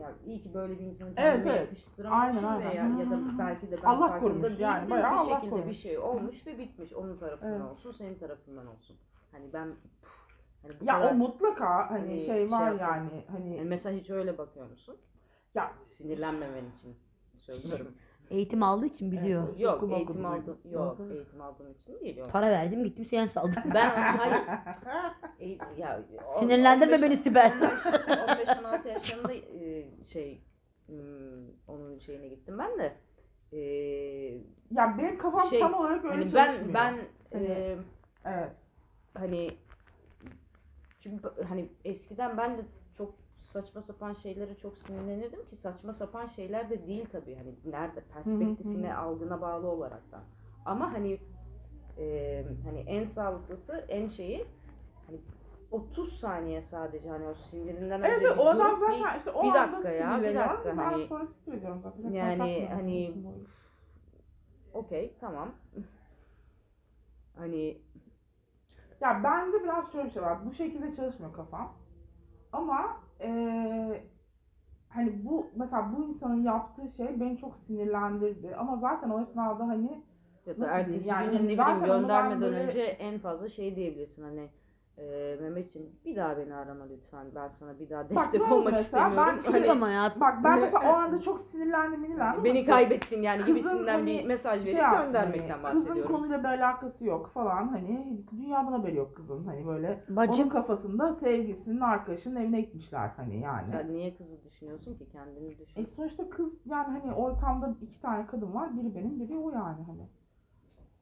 ya 0.00 0.12
iyi 0.26 0.42
ki 0.42 0.54
böyle 0.54 0.78
bir 0.78 0.84
insanı 0.84 1.08
Evet, 1.16 1.16
kendime 1.16 1.50
evet. 1.50 1.60
yakıştıramamışım 1.60 2.44
Aynen, 2.48 2.60
ve 2.60 2.68
aynen. 2.68 2.96
ya, 2.96 3.10
da 3.10 3.38
belki 3.38 3.70
de 3.70 3.76
ben 3.82 3.88
Allah 3.88 4.08
farkında 4.08 4.42
değildim. 4.48 4.56
yani, 4.60 4.90
bayağı 4.90 5.12
bir 5.12 5.16
Allah 5.18 5.34
şekilde 5.34 5.44
bir 5.56 5.60
korumuş. 5.60 5.76
şey 5.78 5.98
olmuş 5.98 6.46
ve 6.46 6.58
bitmiş. 6.58 6.92
Onun 6.92 7.18
tarafından 7.18 7.60
Evet. 7.60 7.70
olsun, 7.70 7.92
senin 7.92 8.14
tarafından 8.14 8.66
olsun. 8.66 8.96
Hani 9.32 9.52
ben 9.52 9.74
hani 10.62 10.80
bu 10.80 10.84
Ya 10.84 10.94
kadar, 11.00 11.12
o 11.12 11.14
mutlaka 11.14 11.90
hani 11.90 12.00
Hani 12.00 12.16
şey 12.26 12.26
şey 12.26 12.50
var 12.50 12.60
yapalım. 12.72 12.80
yani 12.80 13.24
hani 13.30 13.56
yani 13.56 13.68
mesela 13.68 13.98
hiç 13.98 14.10
öyle 14.10 14.38
bakıyor 14.38 14.70
musun? 14.70 14.96
ya 15.54 15.72
Sinirlenmemen 15.96 16.64
için 16.78 16.96
söylüyorum. 17.38 17.94
Eğitim 18.30 18.62
aldığı 18.62 18.86
için 18.86 19.12
biliyor. 19.12 19.48
Evet. 19.48 19.60
yok 19.60 19.76
Okuma 19.76 19.96
eğitim 19.96 20.16
okudum. 20.16 20.26
aldım. 20.32 20.58
Yok 20.64 20.98
Yok. 21.00 21.10
eğitim 21.12 21.40
aldığım 21.40 21.70
için 21.70 22.00
değil. 22.00 22.16
Yok. 22.16 22.30
Para 22.32 22.50
verdim 22.50 22.84
gittim 22.84 23.04
seans 23.04 23.36
aldım. 23.36 23.62
Ben 23.74 23.88
hayır. 24.16 24.38
Eğitim, 25.38 25.68
ya, 25.78 26.00
o- 26.34 26.38
Sinirlendirme 26.38 26.96
15 26.96 27.10
beni 27.10 27.16
Sibel. 27.22 27.52
15-16 27.52 28.88
yaşlarında 28.88 29.32
e, 29.32 29.86
şey 30.12 30.40
hmm, 30.86 30.96
onun 31.68 31.98
şeyine 31.98 32.28
gittim 32.28 32.58
ben 32.58 32.78
de. 32.78 32.92
E, 33.52 33.60
ya 34.70 34.94
benim 34.98 35.18
kafam 35.18 35.48
Şey, 35.48 35.60
tam 35.60 35.74
olarak 35.74 36.04
öyle 36.04 36.14
hani 36.14 36.34
ben 36.34 36.46
çalışmıyor. 36.46 36.74
ben 36.74 36.98
Hani- 37.32 37.44
e, 37.46 37.76
evet. 38.24 38.50
hani 39.14 39.50
çünkü 41.00 41.28
hani 41.48 41.68
eskiden 41.84 42.36
ben 42.36 42.58
de 42.58 42.62
saçma 43.52 43.82
sapan 43.82 44.12
şeylere 44.14 44.54
çok 44.54 44.78
sinirlenirdim 44.78 45.44
ki 45.50 45.56
saçma 45.56 45.94
sapan 45.94 46.26
şeyler 46.26 46.70
de 46.70 46.86
değil 46.86 47.06
tabii 47.12 47.34
hani 47.34 47.54
nerede 47.64 48.00
perspektifine 48.00 48.94
algına 48.96 49.40
bağlı 49.40 49.66
olarak 49.68 50.12
da 50.12 50.20
Ama 50.64 50.92
hani 50.92 51.18
e, 51.98 52.44
hani 52.64 52.80
en 52.80 53.04
sağlıklısı 53.06 53.84
en 53.88 54.08
şeyi 54.08 54.46
hani 55.06 55.20
30 55.70 56.18
saniye 56.20 56.62
sadece 56.62 57.08
hani 57.08 57.26
o 57.26 57.34
sinirinden 57.34 58.00
önce 58.00 58.08
Evet 58.12 58.22
bir 58.22 58.28
o 58.42 58.54
durup 58.54 58.80
bir- 58.80 58.86
zaten 58.86 59.18
işte 59.18 59.30
o 59.30 59.42
bir 59.44 59.54
dakika 59.54 59.88
ya, 59.90 60.08
bir 60.10 60.14
sinirleniyorum. 60.14 60.50
dakika 60.50 60.76
hani- 60.76 61.08
zaten. 61.82 62.10
Yani 62.10 62.68
hani- 62.74 63.14
okey 64.74 65.14
tamam. 65.20 65.52
Hani 67.36 67.78
Ya 69.00 69.20
bende 69.24 69.62
biraz 69.64 69.92
şöyle 69.92 70.06
bir 70.08 70.12
şey 70.12 70.22
var. 70.22 70.46
Bu 70.46 70.52
şekilde 70.54 70.96
çalışmıyor 70.96 71.32
kafam. 71.32 71.72
Ama 72.52 72.96
eee 73.20 74.02
hani 74.88 75.24
bu 75.24 75.46
mesela 75.56 75.92
bu 75.96 76.04
insanın 76.04 76.42
yaptığı 76.44 76.90
şey 76.96 77.20
beni 77.20 77.38
çok 77.38 77.56
sinirlendirdi. 77.66 78.54
Ama 78.56 78.76
zaten 78.76 79.10
o 79.10 79.20
esnada 79.22 79.68
hani 79.68 80.02
ya 80.46 80.60
da 80.60 80.66
ertesi 80.66 81.08
Yani 81.08 81.34
ne 81.48 81.58
bileyim 81.58 81.84
göndermeden 81.84 82.40
böyle- 82.40 82.66
önce 82.68 82.80
en 82.82 83.18
fazla 83.18 83.48
şey 83.48 83.76
diyebilirsin 83.76 84.22
hani 84.22 84.48
e, 85.00 85.36
Mehmetciğim 85.40 85.88
bir 86.04 86.16
daha 86.16 86.36
beni 86.38 86.54
arama 86.54 86.84
lütfen 86.84 87.26
ben 87.34 87.48
sana 87.48 87.78
bir 87.78 87.90
daha 87.90 88.08
destek 88.08 88.40
ne 88.40 88.46
oldu 88.46 88.54
olmak 88.54 88.72
mesela? 88.72 89.08
istemiyorum. 89.08 89.40
Ben 89.46 89.52
Hani, 89.52 89.70
Ama 89.70 89.90
ya 89.90 90.12
bak 90.20 90.38
ben 90.44 90.60
mesela 90.60 90.92
o 90.92 90.96
anda 90.96 91.20
çok 91.20 91.42
sinirlendim 91.52 92.04
sinirlendim. 92.04 92.44
beni 92.44 92.66
kaybettin 92.66 93.22
yani 93.22 93.40
kızın 93.40 93.54
gibisinden 93.56 94.06
bir 94.06 94.16
hani 94.16 94.26
mesaj 94.26 94.62
şey 94.62 94.66
verip 94.72 94.78
yaptım 94.82 95.06
göndermekten 95.06 95.48
hani, 95.58 95.62
Kızın 95.72 95.88
bahsediyorum. 95.88 96.16
konuyla 96.16 96.38
bir 96.38 96.44
alakası 96.48 97.04
yok 97.04 97.30
falan 97.34 97.68
hani 97.68 98.18
dünyadan 98.32 98.72
haberi 98.72 98.96
yok 98.96 99.16
kızın 99.16 99.44
hani 99.44 99.66
böyle 99.66 100.04
onun 100.08 100.16
bacım 100.16 100.48
kafasında 100.48 101.14
sevgilisinin 101.14 101.80
arkadaşının 101.80 102.36
evine 102.36 102.60
gitmişler 102.60 103.10
hani 103.16 103.40
yani. 103.40 103.72
Sen 103.72 103.88
niye 103.92 104.14
kızı 104.16 104.44
düşünüyorsun 104.44 104.94
ki 104.94 105.06
kendini 105.12 105.58
düşün. 105.58 105.82
E 105.82 105.86
sonuçta 105.96 106.30
kız 106.30 106.52
yani 106.66 106.98
hani 107.00 107.12
ortamda 107.14 107.74
iki 107.82 108.00
tane 108.00 108.26
kadın 108.26 108.54
var 108.54 108.76
biri 108.76 108.94
benim 108.94 109.20
biri 109.20 109.38
o 109.38 109.50
yani 109.50 109.82
hani. 109.86 110.08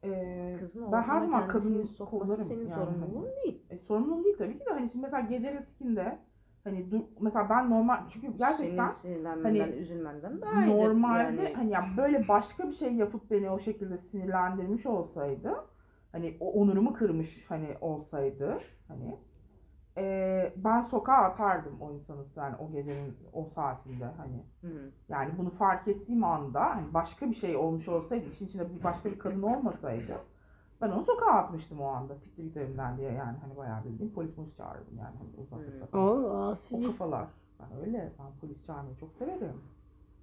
Ee, 0.04 0.56
Kızın 0.60 0.92
ben 0.92 1.02
her 1.02 1.20
zaman 1.20 1.48
kendisini 1.48 1.74
kadını 1.74 1.86
sokması 1.86 2.26
kollarım 2.26 2.48
senin 2.48 2.68
yani 2.68 2.74
sorumluluğun 2.74 3.26
hani. 3.26 3.44
değil. 3.44 3.62
E, 3.70 3.78
sorumluluğum 3.78 4.24
değil 4.24 4.36
tabii 4.38 4.58
ki 4.58 4.66
de 4.66 4.70
hani 4.70 4.90
şimdi 4.90 5.06
mesela 5.06 5.20
gece 5.28 5.52
riskinde 5.54 6.18
hani 6.64 6.90
dur, 6.90 7.00
mesela 7.20 7.50
ben 7.50 7.70
normal 7.70 7.98
çünkü 8.12 8.38
gerçekten 8.38 8.92
Senin 8.92 9.14
sinirlenmenden, 9.14 9.60
hani 9.60 9.72
üzülmenden 9.72 10.40
daha. 10.40 10.66
Normalde 10.66 11.42
yani. 11.42 11.54
hani 11.54 11.70
ya 11.70 11.84
böyle 11.96 12.28
başka 12.28 12.68
bir 12.68 12.74
şey 12.74 12.92
yapıp 12.92 13.30
beni 13.30 13.50
o 13.50 13.58
şekilde 13.58 13.98
sinirlendirmiş 13.98 14.86
olsaydı 14.86 15.54
hani 16.12 16.36
o 16.40 16.52
onurumu 16.52 16.92
kırmış 16.92 17.44
hani 17.48 17.68
olsaydı 17.80 18.58
hani 18.88 19.16
eee, 19.98 20.52
ben 20.56 20.82
sokağa 20.82 21.12
atardım 21.16 21.80
o 21.80 21.92
insanı 21.92 22.24
yani 22.36 22.56
o 22.56 22.72
gecenin 22.72 23.16
o 23.32 23.44
saatinde 23.54 24.04
hani 24.04 24.42
Hı 24.60 24.66
hı. 24.66 24.90
yani 25.08 25.30
bunu 25.38 25.50
fark 25.50 25.88
ettiğim 25.88 26.24
anda 26.24 26.60
hani 26.60 26.94
başka 26.94 27.30
bir 27.30 27.36
şey 27.36 27.56
olmuş 27.56 27.88
olsaydı 27.88 28.26
işin 28.32 28.46
içinde 28.46 28.74
bir 28.74 28.84
başka 28.84 29.10
bir 29.10 29.18
kadın 29.18 29.42
olmasaydı 29.42 30.12
ben 30.80 30.90
onu 30.90 31.04
sokağa 31.04 31.32
atmıştım 31.32 31.80
o 31.80 31.86
anda 31.86 32.14
siktir 32.14 32.42
git 32.44 32.56
evimden 32.56 32.96
diye 32.96 33.12
yani 33.12 33.36
hani 33.42 33.56
bayağı 33.56 33.84
bildiğim 33.84 34.12
polis 34.12 34.34
polis 34.34 34.56
çağırdım 34.56 34.98
yani 34.98 35.16
hani 35.18 35.28
o 35.42 35.44
falan. 35.44 35.64
O 36.72 36.82
kafalar. 36.86 37.26
Ben 37.60 37.80
öyle. 37.80 38.12
Ben 38.18 38.26
polis 38.40 38.66
çağırmayı 38.66 38.96
çok 38.96 39.10
severim. 39.18 39.60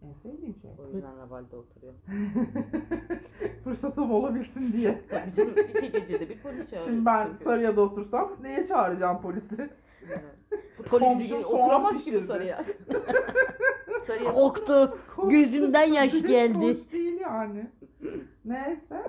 En 0.06 0.14
sevdiğim 0.14 0.56
şey. 0.62 0.72
O 0.80 0.96
yüzden 0.96 1.18
Raval'de 1.18 1.56
oturuyor. 1.56 1.94
Fırsatım 3.64 4.12
olabilsin 4.12 4.74
diye. 4.74 5.02
Tabii 5.10 5.36
canım 5.36 5.54
iki 5.70 5.92
gecede 5.92 6.30
bir 6.30 6.40
polis 6.40 6.70
çağırıyor. 6.70 6.86
Şimdi 6.86 7.06
ben 7.06 7.28
çünkü. 7.28 7.44
Sarıya'da 7.44 7.82
otursam 7.82 8.32
neye 8.42 8.68
çağıracağım 8.68 9.22
polisi? 9.22 9.70
Komşum 10.90 11.00
Polis 11.00 11.30
soğan 11.30 11.44
oturamaz 11.44 11.92
ki 11.92 11.98
pişirdi. 11.98 12.28
Sarıya. 12.28 12.66
Sarıya 14.08 14.34
Korktu. 14.34 14.98
Gözümden 15.30 15.94
yaş 15.94 16.14
Direkt 16.14 16.28
geldi. 16.28 16.74
Hoş 16.74 16.92
değil 16.92 17.20
yani. 17.20 17.68
Neyse. 18.46 19.04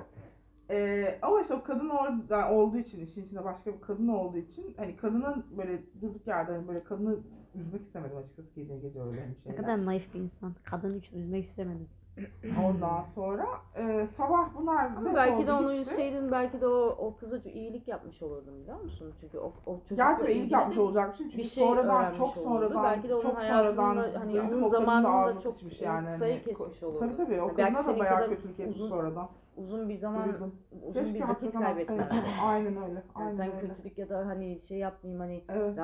Ee, 0.70 1.18
ama 1.22 1.40
işte 1.40 1.54
o 1.54 1.62
kadın 1.62 1.88
orada 1.88 2.50
olduğu 2.50 2.78
için, 2.78 3.06
işin 3.06 3.24
içinde 3.24 3.44
başka 3.44 3.72
bir 3.72 3.80
kadın 3.80 4.09
olduğu 4.09 4.38
için 4.38 4.74
hani 4.76 4.96
kadının 4.96 5.44
böyle 5.59 5.82
durduk 6.02 6.26
yerde 6.26 6.52
hani 6.52 6.68
böyle 6.68 6.85
kadını 6.85 7.16
üzmek 7.56 7.82
istemedim 7.82 8.16
açıkçası 8.16 8.48
gece 8.56 8.76
gece 8.78 9.02
öyle 9.02 9.20
hani 9.20 9.30
Ne 9.30 9.42
şeyler. 9.42 9.56
kadar 9.62 9.84
naif 9.86 10.14
bir 10.14 10.20
insan. 10.20 10.54
Kadını 10.64 10.96
hiç 11.00 11.12
üzmek 11.12 11.44
istemedim. 11.48 11.88
Ondan 12.64 13.04
sonra 13.14 13.46
e, 13.76 14.08
sabah 14.16 14.48
bunlar 14.58 14.84
Ama 14.96 15.14
belki 15.14 15.46
de 15.46 15.52
onu 15.52 15.74
gitti. 15.74 15.90
üzseydin 15.90 16.32
belki 16.32 16.60
de 16.60 16.66
o, 16.66 16.86
o 16.98 17.16
kıza 17.16 17.36
iyilik 17.50 17.88
yapmış 17.88 18.22
olurdun 18.22 18.60
biliyor 18.62 18.80
musun? 18.80 19.14
Çünkü 19.20 19.38
o, 19.38 19.52
o 19.66 19.74
çocukla 19.88 19.94
Gerçi 19.96 20.32
iyilik 20.32 20.52
yapmış 20.52 20.76
de 20.76 20.80
olacakmışım 20.80 21.26
çünkü 21.30 21.38
bir 21.44 21.48
şey 21.48 21.64
sonradan 21.64 21.96
öğrenmiş 22.00 22.18
çok 22.18 22.36
olurdu. 22.36 22.44
sonradan 22.48 22.84
Belki 22.84 23.08
de 23.08 23.14
onun 23.14 23.22
çok 23.22 23.36
hayatında 23.36 23.72
sonradan 23.82 24.18
hani 24.18 24.40
onun 24.40 24.46
o 24.48 24.50
kadının 24.50 24.62
da 24.64 24.68
zamanında 24.68 25.08
ağzı 25.12 25.40
çok 25.42 25.54
sıçmış 25.54 25.80
yani. 25.80 26.18
sayı 26.18 26.32
Hani, 26.44 26.44
kesmiş 26.56 26.82
olurdu. 26.82 26.98
Tabii 26.98 27.16
tabii 27.16 27.40
o 27.42 27.46
Yani 27.46 27.56
belki 27.58 27.72
kadına 27.74 27.78
da 27.78 27.82
senin 27.82 28.00
bayağı 28.00 28.16
kadar 28.16 28.28
kötülük 28.28 28.60
etmiş 28.60 28.76
uzun- 28.76 28.88
sonradan. 28.88 29.28
uzun 29.56 29.88
bir 29.88 29.98
zaman 29.98 30.32
Duydum. 30.32 30.54
uzun 30.82 31.04
Keşke 31.04 31.14
bir 31.20 31.28
vakit 31.28 31.52
kaybetmezdi. 31.52 32.02
atsaydım. 32.02 32.28
Aynen 32.44 32.76
öyle. 32.76 32.94
Yani 32.94 33.02
Aynen 33.14 33.34
sen 33.36 33.46
öyle. 33.52 33.60
kötülük 33.68 33.98
ya 33.98 34.08
da 34.08 34.26
hani 34.26 34.60
şey 34.68 34.78
yapmayayım 34.78 35.20
hani 35.20 35.44
Evet. 35.48 35.76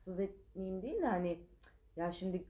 Rahatsız 0.00 0.20
etmeyeyim 0.20 0.82
değil 0.82 1.02
de 1.02 1.06
hani 1.06 1.38
ya 1.96 2.12
şimdi 2.12 2.46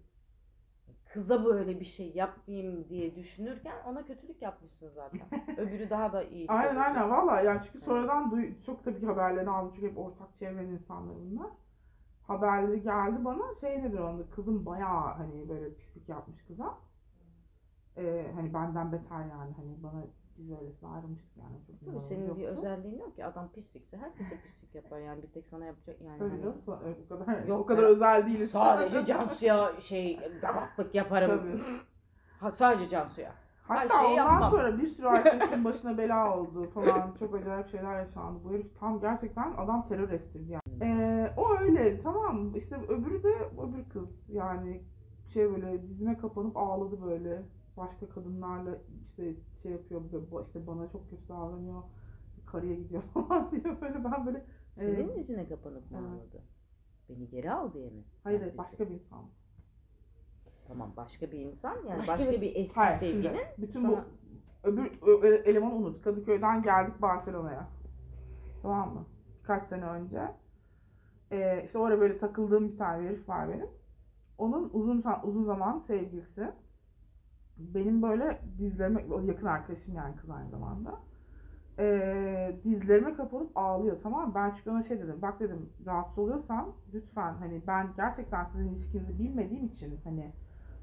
kıza 1.12 1.44
böyle 1.44 1.80
bir 1.80 1.84
şey 1.84 2.12
yapmayayım 2.14 2.88
diye 2.88 3.16
düşünürken 3.16 3.76
ona 3.86 4.06
kötülük 4.06 4.42
yapmışsın 4.42 4.90
zaten. 4.94 5.20
Öbürü 5.56 5.90
daha 5.90 6.12
da 6.12 6.22
iyi. 6.22 6.48
Aynen 6.48 6.70
olurdu. 6.70 6.84
aynen 6.84 7.10
valla 7.10 7.40
yani 7.40 7.60
çünkü 7.66 7.84
sonradan 7.84 8.30
duy, 8.30 8.62
çok 8.66 8.84
tabii 8.84 9.00
ki 9.00 9.06
haberlerini 9.06 9.50
aldım 9.50 9.72
çünkü 9.74 9.90
hep 9.90 9.98
ortak 9.98 10.38
çevrenin 10.38 10.72
insanları 10.72 11.18
bunlar. 11.30 11.50
Haberleri 12.26 12.82
geldi 12.82 13.24
bana 13.24 13.42
şey 13.60 13.82
nedir 13.82 13.98
onda 13.98 14.30
kızım 14.30 14.66
bayağı 14.66 15.14
hani 15.14 15.48
böyle 15.48 15.74
pislik 15.74 16.08
yapmış 16.08 16.44
kıza. 16.46 16.78
Ee, 17.96 18.30
hani 18.34 18.54
benden 18.54 18.92
beter 18.92 19.20
yani 19.20 19.52
hani 19.56 19.82
bana 19.82 20.02
biz 20.40 20.50
öylesine 20.60 20.88
ayrılmıştık 20.88 21.36
yani. 21.36 21.56
Çok 21.66 21.94
Tabii 21.94 22.08
senin 22.08 22.36
bir 22.36 22.42
yoktu. 22.42 22.58
özelliğin 22.58 22.98
yok 22.98 23.16
ki 23.16 23.24
adam 23.24 23.48
pislikse 23.48 23.96
herkese 23.96 24.40
pislik 24.42 24.74
yapar 24.74 24.98
yani 24.98 25.22
bir 25.22 25.28
tek 25.28 25.46
sana 25.50 25.64
yapacak 25.64 26.00
yani. 26.00 26.18
Tabii 26.18 26.30
hani- 26.30 26.42
canım 26.42 26.56
o 26.66 27.18
kadar, 27.24 27.46
Yok 27.46 27.60
o 27.60 27.66
kadar 27.66 27.82
özel 27.82 28.26
değiliz. 28.26 28.50
Sadece 28.50 29.06
Cansu'ya 29.06 29.80
şey 29.80 30.20
gavatlık 30.40 30.94
yaparım. 30.94 31.30
Tabii. 31.40 31.62
Ha, 32.40 32.50
sadece 32.50 32.88
Cansu'ya. 32.88 33.32
Hatta 33.62 33.98
şeyi 33.98 34.10
ondan 34.20 34.32
yapmam. 34.32 34.50
sonra 34.50 34.78
bir 34.78 34.88
sürü 34.88 35.06
arkadaşın 35.06 35.64
başına 35.64 35.98
bela 35.98 36.38
oldu 36.38 36.70
falan. 36.74 37.14
Çok 37.18 37.34
acayip 37.34 37.68
şeyler 37.70 37.98
yaşandı. 37.98 38.38
Bu 38.44 38.52
herif 38.52 38.78
tam 38.80 39.00
gerçekten 39.00 39.52
adam 39.56 39.88
terör 39.88 40.10
estirdi 40.10 40.52
yani. 40.52 40.62
Ee, 40.82 41.32
o 41.36 41.56
öyle 41.60 42.02
tamam 42.02 42.56
işte 42.56 42.76
öbürü 42.88 43.22
de 43.22 43.34
öbür 43.62 43.84
kız 43.92 44.08
yani 44.28 44.80
şey 45.32 45.50
böyle 45.50 45.82
dizime 45.82 46.18
kapanıp 46.18 46.56
ağladı 46.56 47.02
böyle. 47.02 47.42
Başka 47.80 48.08
kadınlarla 48.08 48.78
işte 49.08 49.34
şey 49.62 49.72
yapıyor 49.72 50.00
işte 50.46 50.66
bana 50.66 50.88
çok 50.92 51.10
kötü 51.10 51.28
davranıyor. 51.28 51.82
Karıya 52.46 52.74
gidiyor 52.74 53.02
falan 53.14 53.50
diye 53.50 53.80
böyle 53.80 54.04
ben 54.04 54.26
böyle 54.26 54.44
Senin 54.74 54.94
Evet. 54.94 55.16
dizine 55.16 55.48
kapanıp 55.48 55.90
mı 55.90 55.98
Evet. 56.00 56.08
ağladı? 56.10 56.42
Beni 57.08 57.28
geri 57.28 57.52
al 57.52 57.72
diye 57.72 57.90
mi? 57.90 58.02
hayır 58.24 58.40
Yani 58.40 58.58
başka 58.58 58.88
bir 58.88 58.94
insan. 58.94 59.24
Tamam 60.68 60.92
başka 60.96 61.32
bir 61.32 61.38
insan 61.38 61.76
yani 61.88 61.98
Başka 61.98 62.12
başka, 62.18 62.32
bir- 62.32 62.40
bir, 62.40 62.56
eski 62.56 62.74
Hayır 62.74 62.98
sevgilinin 63.00 63.22
şimdi 63.56 63.68
bütün 63.68 63.82
sana- 63.82 63.92
bu 63.92 64.68
öbür 64.68 64.90
ö- 65.02 65.20
ö- 65.28 65.42
elemanı 65.44 65.74
unut. 65.74 66.02
Kadıköy'den 66.04 66.62
geldik 66.62 67.02
Barcelona'ya. 67.02 67.68
Tamam 68.62 68.94
mı? 68.94 69.04
Kaç 69.42 69.68
sene 69.68 69.84
önce. 69.84 70.20
Ee, 71.32 71.62
işte 71.66 71.78
orada 71.78 72.00
böyle 72.00 72.18
takıldığım 72.18 72.72
bir 72.72 72.78
tane 72.78 73.08
herif 73.08 73.28
var 73.28 73.48
benim. 73.48 73.66
Onun 74.38 74.70
uzun 74.72 75.04
uzun 75.24 75.44
zaman 75.44 75.84
sevgilisi. 75.86 76.52
Benim 77.58 78.02
böyle 78.02 78.40
dizlerime, 78.58 79.04
o 79.12 79.20
yakın 79.20 79.46
arkadaşım 79.46 79.94
yani 79.94 80.16
kız 80.16 80.30
aynı 80.30 80.50
zamanda. 80.50 80.98
Ee, 81.78 82.56
dizlerime 82.64 83.14
kapanıp 83.14 83.50
ağlıyor 83.54 83.96
tamam 84.02 84.28
mı? 84.28 84.34
Ben 84.34 84.52
çünkü 84.56 84.70
ona 84.70 84.82
şey 84.84 84.98
dedim. 84.98 85.18
Bak 85.22 85.40
dedim 85.40 85.68
rahatsız 85.86 86.18
oluyorsan 86.18 86.72
lütfen 86.94 87.34
hani 87.34 87.62
ben 87.66 87.88
gerçekten 87.96 88.44
sizin 88.44 88.68
ilişkinizi 88.68 89.18
bilmediğim 89.18 89.66
için 89.66 90.00
hani 90.04 90.32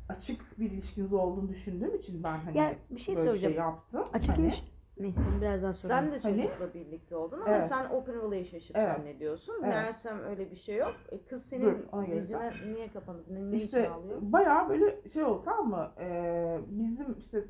açık 0.09 0.59
bir 0.59 0.71
ilişkiniz 0.71 1.13
olduğunu 1.13 1.49
düşündüğüm 1.49 1.95
için 1.95 2.23
ben 2.23 2.37
hani 2.37 2.57
Ya 2.57 2.75
bir 2.91 2.99
şey 2.99 3.15
böyle 3.15 3.25
söyleyeceğim. 3.27 3.53
şey 3.55 3.63
yaptım. 3.63 4.03
Açık 4.13 4.29
Hani- 4.37 4.45
iliş... 4.47 4.76
Neyse 4.99 5.19
onu 5.33 5.41
birazdan 5.41 5.71
sorayım. 5.71 6.03
Sen 6.11 6.11
de 6.11 6.19
Hani- 6.23 6.43
çocukla 6.43 6.73
birlikte 6.73 7.15
oldun 7.15 7.41
ama 7.41 7.49
Evet. 7.55 7.67
sen 7.67 7.85
open 7.89 8.15
relationship 8.15 8.75
Evet. 8.77 8.97
zannediyorsun. 8.97 9.53
Evet. 9.53 9.67
Meğersem 9.67 10.19
öyle 10.23 10.51
bir 10.51 10.55
şey 10.55 10.75
yok. 10.75 10.93
E, 11.11 11.17
Kız 11.25 11.43
senin 11.49 11.65
Dur, 11.65 11.73
ona 11.91 12.05
geleceğim. 12.05 12.43
dizine 12.53 12.73
niye 12.73 12.87
kapanıp 12.87 13.27
ne, 13.29 13.51
ne 13.51 13.55
için 13.55 13.65
İşte 13.65 13.89
ağlıyor? 13.89 14.17
bayağı 14.21 14.69
böyle 14.69 15.09
şey 15.09 15.23
oldu 15.23 15.41
tamam 15.45 15.67
mı? 15.69 15.91
Ee, 15.99 16.59
bizim 16.67 17.15
işte 17.19 17.43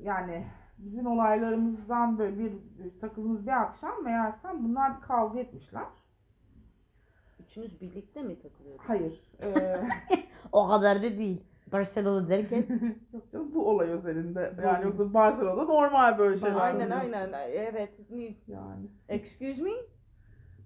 yani 0.00 0.46
bizim 0.78 1.06
olaylarımızdan 1.06 2.18
böyle 2.18 2.38
bir, 2.38 2.52
bir 2.52 3.00
takıldığımız 3.00 3.46
bir 3.46 3.60
akşam 3.62 4.04
meğersem 4.04 4.64
bunlar 4.64 4.96
bir 4.96 5.02
kavga 5.02 5.38
etmişler. 5.40 5.84
Üçünüz 7.40 7.80
birlikte 7.80 8.22
mi 8.22 8.38
takılıyordunuz? 8.42 8.88
Hayır. 8.88 9.22
Ee, 9.42 9.82
O 10.52 10.68
kadar 10.68 10.98
da 10.98 11.02
değil. 11.02 11.42
Barcelona 11.72 12.28
derken 12.28 12.64
yok 13.12 13.32
canım, 13.32 13.54
bu 13.54 13.68
olay 13.68 13.88
özelinde. 13.90 14.52
Yani 14.64 14.84
yoksa 14.84 15.14
Barcelona'da 15.14 15.64
normal 15.64 16.18
böyle 16.18 16.38
şeyler. 16.38 16.56
Aynen 16.60 16.86
oluyor. 16.86 17.00
aynen. 17.00 17.32
Evet. 17.52 18.10
Ni- 18.10 18.36
Yani. 18.46 18.86
Excuse 19.08 19.62
me? 19.62 19.70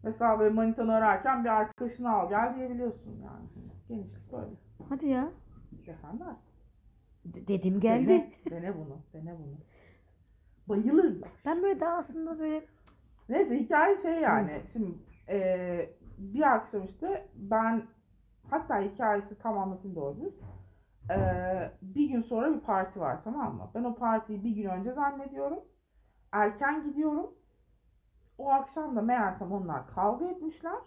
Mesela 0.03 0.39
böyle 0.39 0.55
manitanı 0.55 0.95
ararken 0.95 1.45
bir 1.45 1.49
arkadaşını 1.49 2.13
al 2.13 2.29
gel 2.29 2.55
diyebiliyorsun 2.57 3.11
yani. 3.25 3.47
Genişlik 3.89 4.33
böyle. 4.33 4.51
hadi 4.89 5.07
ya. 5.09 5.29
Efendim? 5.87 6.27
D- 7.25 7.49
dedim 7.49 7.81
geldi. 7.81 8.07
Dene, 8.09 8.33
dene 8.51 8.75
bunu. 8.75 8.99
Dene 9.13 9.35
bunu. 9.39 9.57
bayılırlar. 10.69 11.31
Ben 11.47 11.63
böyle 11.63 11.81
daha 11.81 11.97
aslında 11.97 12.39
böyle 12.39 12.67
Neyse 13.29 13.59
hikaye 13.59 14.03
şey 14.03 14.21
yani. 14.21 14.61
Şimdi 14.73 14.91
eee, 15.29 15.91
bir 16.19 16.55
akşam 16.55 16.85
işte 16.85 17.27
ben 17.37 17.83
hatta 18.51 18.81
hikayesi 18.81 19.39
tam 19.39 19.59
anlatayım 19.59 19.97
doğru 19.97 20.17
düz. 20.21 20.35
Eee, 21.11 21.71
bir 21.83 22.09
gün 22.09 22.23
sonra 22.23 22.55
bir 22.55 22.61
parti 22.61 23.01
var 23.01 23.25
tamam 23.25 23.57
mı? 23.57 23.71
Ben 23.75 23.85
o 23.85 23.95
partiyi 23.95 24.45
bir 24.45 24.51
gün 24.51 24.69
önce 24.69 24.93
zannediyorum. 24.93 25.59
Erken 26.33 26.85
gidiyorum. 26.85 27.31
O 28.39 28.51
akşam 28.51 28.97
da 28.97 29.03
meğersem 29.03 29.53
onlar 29.53 29.87
kavga 29.95 30.27
etmişler. 30.27 30.79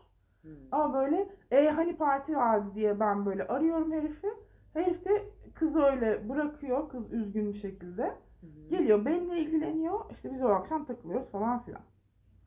Hmm. 0.41 0.51
Ama 0.71 0.93
böyle 0.93 1.29
e 1.51 1.69
hani 1.69 1.97
parti 1.97 2.35
vardı 2.37 2.71
diye 2.75 2.99
ben 2.99 3.25
böyle 3.25 3.47
arıyorum 3.47 3.91
herifi. 3.91 4.27
Herif 4.73 5.05
de 5.05 5.29
kızı 5.55 5.79
öyle 5.81 6.29
bırakıyor. 6.29 6.89
Kız 6.89 7.13
üzgün 7.13 7.53
bir 7.53 7.59
şekilde. 7.59 8.03
Hı. 8.41 8.47
Geliyor 8.69 9.05
benimle 9.05 9.39
ilgileniyor. 9.41 9.99
İşte 10.11 10.33
biz 10.33 10.41
o 10.43 10.47
akşam 10.49 10.85
takılıyoruz 10.85 11.31
falan 11.31 11.59
filan. 11.63 11.81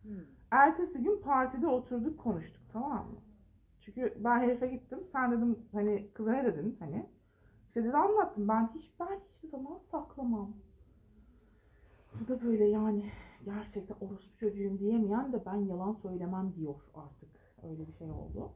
Hmm. 0.02 0.10
Ertesi 0.50 1.02
gün 1.02 1.20
partide 1.22 1.66
oturduk 1.66 2.18
konuştuk 2.20 2.62
tamam 2.72 2.98
mı? 2.98 3.20
Çünkü 3.80 4.14
ben 4.24 4.40
herife 4.40 4.66
gittim. 4.66 4.98
Sen 5.12 5.32
dedim 5.32 5.58
hani 5.72 6.10
kıza 6.14 6.32
ne 6.32 6.44
dedin 6.44 6.76
hani? 6.80 7.06
İşte 7.72 7.84
dedi 7.84 7.96
anlattım. 7.96 8.48
Ben 8.48 8.70
hiç 8.74 8.90
ben 9.00 9.20
hiçbir 9.36 9.48
zaman 9.48 9.78
saklamam. 9.90 10.50
Bu 12.20 12.28
da 12.28 12.42
böyle 12.42 12.64
yani 12.64 13.04
gerçekten 13.44 14.06
orospu 14.06 14.38
çocuğum 14.40 14.78
diyemeyen 14.78 15.32
de 15.32 15.46
ben 15.46 15.54
yalan 15.54 15.92
söylemem 15.92 16.52
diyor 16.56 16.74
artık. 16.94 17.28
Öyle 17.62 17.86
bir 17.88 17.92
şey 17.92 18.10
oldu. 18.10 18.52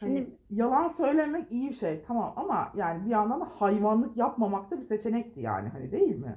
Hani 0.00 0.16
Şimdi- 0.18 0.36
yalan 0.50 0.88
söylemek 0.88 1.52
iyi 1.52 1.70
bir 1.70 1.74
şey 1.74 2.02
tamam 2.06 2.32
ama 2.36 2.72
yani 2.76 3.04
bir 3.04 3.10
yandan 3.10 3.40
da 3.40 3.44
hayvanlık 3.60 4.16
yapmamak 4.16 4.70
da 4.70 4.80
bir 4.80 4.86
seçenekti 4.86 5.40
yani 5.40 5.68
hani 5.68 5.92
değil 5.92 6.16
mi? 6.18 6.36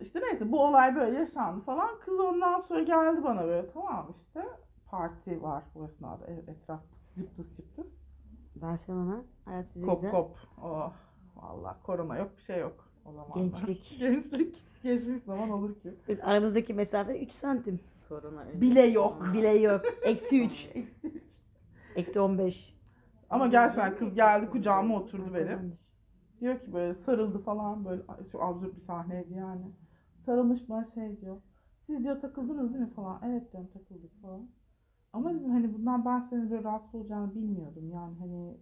İşte 0.00 0.20
neyse 0.20 0.52
bu 0.52 0.64
olay 0.64 0.96
böyle 0.96 1.18
yaşandı 1.18 1.64
falan. 1.64 1.90
Kız 2.04 2.20
ondan 2.20 2.60
sonra 2.60 2.82
geldi 2.82 3.24
bana 3.24 3.44
böyle 3.44 3.70
tamam 3.72 4.14
işte 4.26 4.44
parti 4.86 5.42
var 5.42 5.64
bu 5.74 5.84
esnada 5.84 6.26
etraf 6.26 6.80
cıptıs 7.16 7.56
cıptıs. 7.56 8.01
Barcelona 8.62 9.22
hayat 9.44 9.66
size 9.72 9.86
Kop 9.86 10.00
güzel. 10.02 10.10
kop. 10.10 10.36
Oh 10.62 10.92
valla 11.36 11.78
korona 11.82 12.16
yok 12.16 12.30
bir 12.36 12.42
şey 12.42 12.60
yok 12.60 12.88
o 13.04 13.12
zamanlar. 13.12 13.34
Gençlik. 13.36 13.96
Gençlik. 13.98 14.62
Geçmiş 14.82 15.22
zaman 15.22 15.50
olur 15.50 15.74
ki. 15.80 15.94
Aramızdaki 16.22 16.74
mesafe 16.74 17.22
3 17.22 17.32
santim. 17.32 17.80
Korona. 18.08 18.60
Bile 18.60 18.82
yok. 18.82 19.30
Bile 19.34 19.48
yok. 19.48 19.80
Eksi 20.02 20.44
3. 20.44 20.68
Eksi 21.96 22.20
15. 22.20 22.74
Ama 23.30 23.46
gerçekten 23.46 23.96
kız 23.96 24.14
geldi 24.14 24.50
kucağıma 24.50 24.96
oturdu 24.96 25.34
benim. 25.34 25.78
Diyor 26.40 26.58
ki 26.60 26.72
böyle 26.72 26.94
sarıldı 26.94 27.38
falan 27.38 27.84
böyle 27.84 28.02
çok 28.32 28.42
absürt 28.42 28.76
bir 28.76 28.82
sahneydi 28.82 29.34
yani. 29.34 29.64
Sarılmış 30.26 30.68
bana 30.68 30.86
şey 30.94 31.20
diyor. 31.20 31.36
Siz 31.86 32.04
diyor 32.04 32.20
takıldınız 32.20 32.74
değil 32.74 32.84
mi 32.84 32.90
falan. 32.94 33.20
Evet 33.26 33.52
diyorum 33.52 33.70
takıldık 33.72 34.22
falan. 34.22 34.48
Ama 35.12 35.28
hani 35.28 35.74
bundan 35.74 36.04
ben 36.04 36.26
senin 36.30 36.50
böyle 36.50 36.64
rahatsız 36.64 36.94
olacağını 36.94 37.34
bilmiyordum. 37.34 37.90
Yani 37.92 38.14
hani 38.18 38.56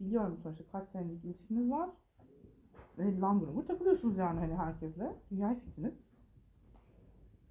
biliyorum 0.00 0.38
sonuçta 0.42 0.64
kaç 0.72 0.88
senelik 0.88 1.24
ilişkiniz 1.24 1.70
var. 1.70 1.90
Ve 2.98 3.20
langur 3.20 3.46
lungur 3.46 3.66
takılıyorsunuz 3.66 4.18
yani 4.18 4.40
hani 4.40 4.54
herkesle. 4.54 5.12
Dünyayı 5.30 5.56
siktiniz. 5.56 5.94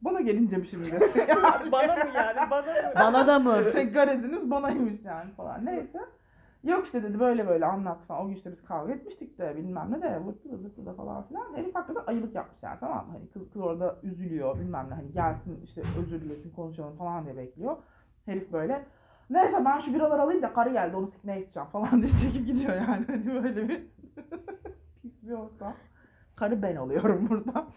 Bana 0.01 0.21
gelince 0.21 0.57
mi 0.57 0.67
şimdi? 0.67 0.91
Bana 1.71 1.95
mı 1.95 2.11
yani? 2.15 2.51
Bana 2.51 2.61
mı? 2.61 2.93
Bana 2.95 3.27
da 3.27 3.39
mı? 3.39 3.61
Gareziniz 3.93 4.51
banaymış 4.51 5.05
yani 5.05 5.31
falan. 5.31 5.65
Neyse. 5.65 5.99
Yok 6.63 6.85
işte 6.85 7.03
dedi 7.03 7.19
böyle 7.19 7.47
böyle 7.47 7.65
anlat 7.65 8.01
falan. 8.07 8.25
O 8.25 8.27
gün 8.27 8.35
işte 8.35 8.51
biz 8.51 8.63
kavga 8.63 8.93
etmiştik 8.93 9.37
de 9.39 9.55
bilmem 9.57 9.91
ne 9.91 10.01
de 10.01 10.25
vırtı 10.25 10.51
da 10.51 10.57
zırtı 10.57 10.85
da 10.85 10.93
falan 10.93 11.27
filan. 11.27 11.53
Herif 11.55 11.75
hakikaten 11.75 12.03
ayılık 12.07 12.35
yapmış 12.35 12.63
yani 12.63 12.79
tamam 12.79 13.05
mı? 13.05 13.11
Hani 13.11 13.27
kız, 13.29 13.51
kız 13.53 13.61
orada 13.61 13.99
üzülüyor 14.03 14.59
bilmem 14.59 14.89
ne. 14.89 14.93
Hani 14.93 15.11
gelsin 15.11 15.61
işte 15.65 15.83
özür 15.99 16.21
dilesin 16.21 16.51
konuşalım 16.51 16.97
falan 16.97 17.25
diye 17.25 17.37
bekliyor. 17.37 17.77
Herif 18.25 18.51
böyle 18.53 18.85
neyse 19.29 19.65
ben 19.65 19.79
şu 19.79 19.93
biraları 19.93 20.21
alayım 20.21 20.41
da 20.41 20.53
karı 20.53 20.69
geldi 20.73 20.95
onu 20.95 21.07
sikmeye 21.07 21.39
gideceğim 21.39 21.69
falan 21.69 22.01
diye 22.01 22.11
çekip 22.21 22.47
gidiyor 22.47 22.75
yani. 22.75 23.05
Hani 23.05 23.25
böyle 23.43 23.69
bir 23.69 23.77
pis 25.01 25.23
bir 25.23 25.31
ortam. 25.31 25.73
Karı 26.35 26.61
ben 26.61 26.75
oluyorum 26.75 27.27
burada. 27.29 27.67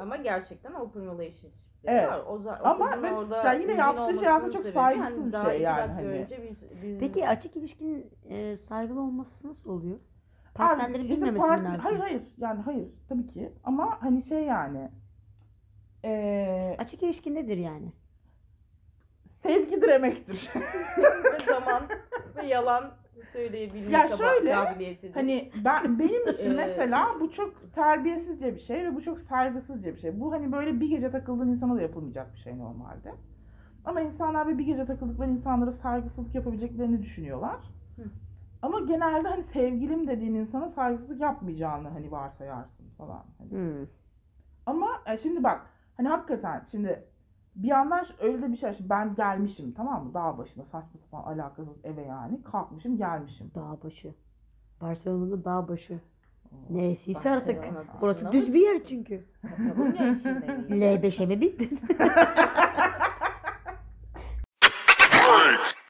Ama 0.00 0.16
gerçekten 0.16 0.74
open 0.74 1.02
relationship. 1.02 1.52
Evet. 1.84 2.08
Var. 2.08 2.18
O, 2.26 2.40
Ama 2.64 2.90
evet, 2.98 3.12
orada 3.12 3.52
yine 3.52 3.74
yaptığı 3.74 4.18
şey 4.18 4.28
aslında 4.28 4.52
çok 4.52 4.66
saygısız 4.66 5.16
hani 5.16 5.26
bir 5.26 5.32
daha 5.32 5.44
şey 5.50 5.60
yani 5.60 5.92
hani. 5.92 6.06
önce 6.08 6.42
biz, 6.42 6.82
biz 6.82 6.98
Peki 7.00 7.28
açık 7.28 7.56
ilişkinin 7.56 8.10
e, 8.28 8.56
saygılı 8.56 9.00
olması 9.00 9.48
nasıl 9.48 9.70
oluyor? 9.70 9.96
Abi, 9.96 10.54
Partnerlerin 10.54 11.04
işte 11.04 11.16
bilmemesi 11.16 11.38
mi 11.44 11.48
part- 11.48 11.64
lazım? 11.64 11.80
Hayır 11.80 11.98
hayır 11.98 12.22
yani 12.38 12.60
hayır 12.60 12.88
tabii 13.08 13.26
ki 13.26 13.52
ama 13.64 14.02
hani 14.02 14.22
şey 14.22 14.44
yani 14.44 14.88
eee 16.04 16.76
Açık 16.78 17.02
ilişki 17.02 17.34
nedir 17.34 17.56
yani? 17.56 17.92
Sevgidir 19.46 19.88
emektir. 19.88 20.50
ve 21.24 21.44
zaman 21.46 21.82
ve 22.36 22.46
yalan 22.46 22.90
söyleyebilme 23.32 23.90
Ya 23.92 24.06
kaba- 24.08 24.16
şöyle, 24.16 24.52
kabiliyetidir. 24.52 25.14
hani 25.14 25.50
ben 25.64 25.98
benim 25.98 26.28
için 26.28 26.50
Ee, 26.50 26.54
mesela 26.66 27.08
bu 27.20 27.30
çok 27.32 27.74
terbiyesizce 27.74 28.54
bir 28.54 28.60
şey 28.60 28.76
ve 28.84 28.94
bu 28.94 29.02
çok 29.02 29.20
saygısızca 29.20 29.94
bir 29.94 30.00
şey. 30.00 30.20
Bu 30.20 30.32
hani 30.32 30.52
böyle 30.52 30.80
bir 30.80 30.88
gece 30.90 31.10
takıldığın 31.10 31.48
insana 31.48 31.76
da 31.76 31.82
yapılmayacak 31.82 32.34
bir 32.34 32.38
şey 32.38 32.58
normalde. 32.58 33.14
Ama 33.84 34.00
insanlar 34.00 34.46
böyle 34.46 34.58
bir 34.58 34.66
gece 34.66 34.86
takıldıkları 34.86 35.30
insanlara 35.30 35.72
saygısızlık 35.72 36.34
yapabileceklerini 36.34 37.02
düşünüyorlar. 37.02 37.56
Hı. 37.96 38.02
Ama 38.62 38.80
genelde 38.80 39.28
hani 39.28 39.44
sevgilim 39.52 40.06
dediğin 40.08 40.34
insana 40.34 40.68
saygısızlık 40.70 41.20
yapmayacağını 41.20 41.88
hani 41.88 42.10
varsayarsın 42.10 42.86
falan. 42.98 43.24
Hani 43.38 43.50
Hmm. 43.50 43.86
Ama 44.66 44.88
e, 45.06 45.18
şimdi 45.18 45.44
bak 45.44 45.66
hani 45.96 46.08
hakikaten 46.08 46.62
şimdi 46.70 47.04
bir 47.56 47.68
yandan 47.68 48.06
öyle 48.20 48.42
de 48.42 48.52
bir 48.52 48.56
şey. 48.56 48.74
Şimdi 48.74 48.90
ben 48.90 49.14
gelmişim 49.14 49.72
tamam 49.72 50.04
mı? 50.04 50.14
Dağ 50.14 50.38
başında 50.38 50.64
saçma 50.64 51.00
sapan 51.00 51.32
alakasız 51.32 51.84
eve 51.84 52.02
yani. 52.02 52.42
Kalkmışım 52.42 52.96
gelmişim. 52.96 53.50
Dağ 53.54 53.76
başı. 53.84 54.14
Barcelona'da 54.80 55.44
dağ 55.44 55.68
başı. 55.68 56.00
Barcelona. 57.14 57.36
artık. 57.36 57.62
Barcelona. 57.62 57.84
Burası 58.00 58.32
düz 58.32 58.54
bir 58.54 58.60
yer 58.60 58.84
çünkü. 58.88 59.24
Katalonya 59.42 60.12
içindeydi. 60.12 60.84
L5'e 60.84 61.26
mi 61.26 61.40
bittin? 61.40 61.80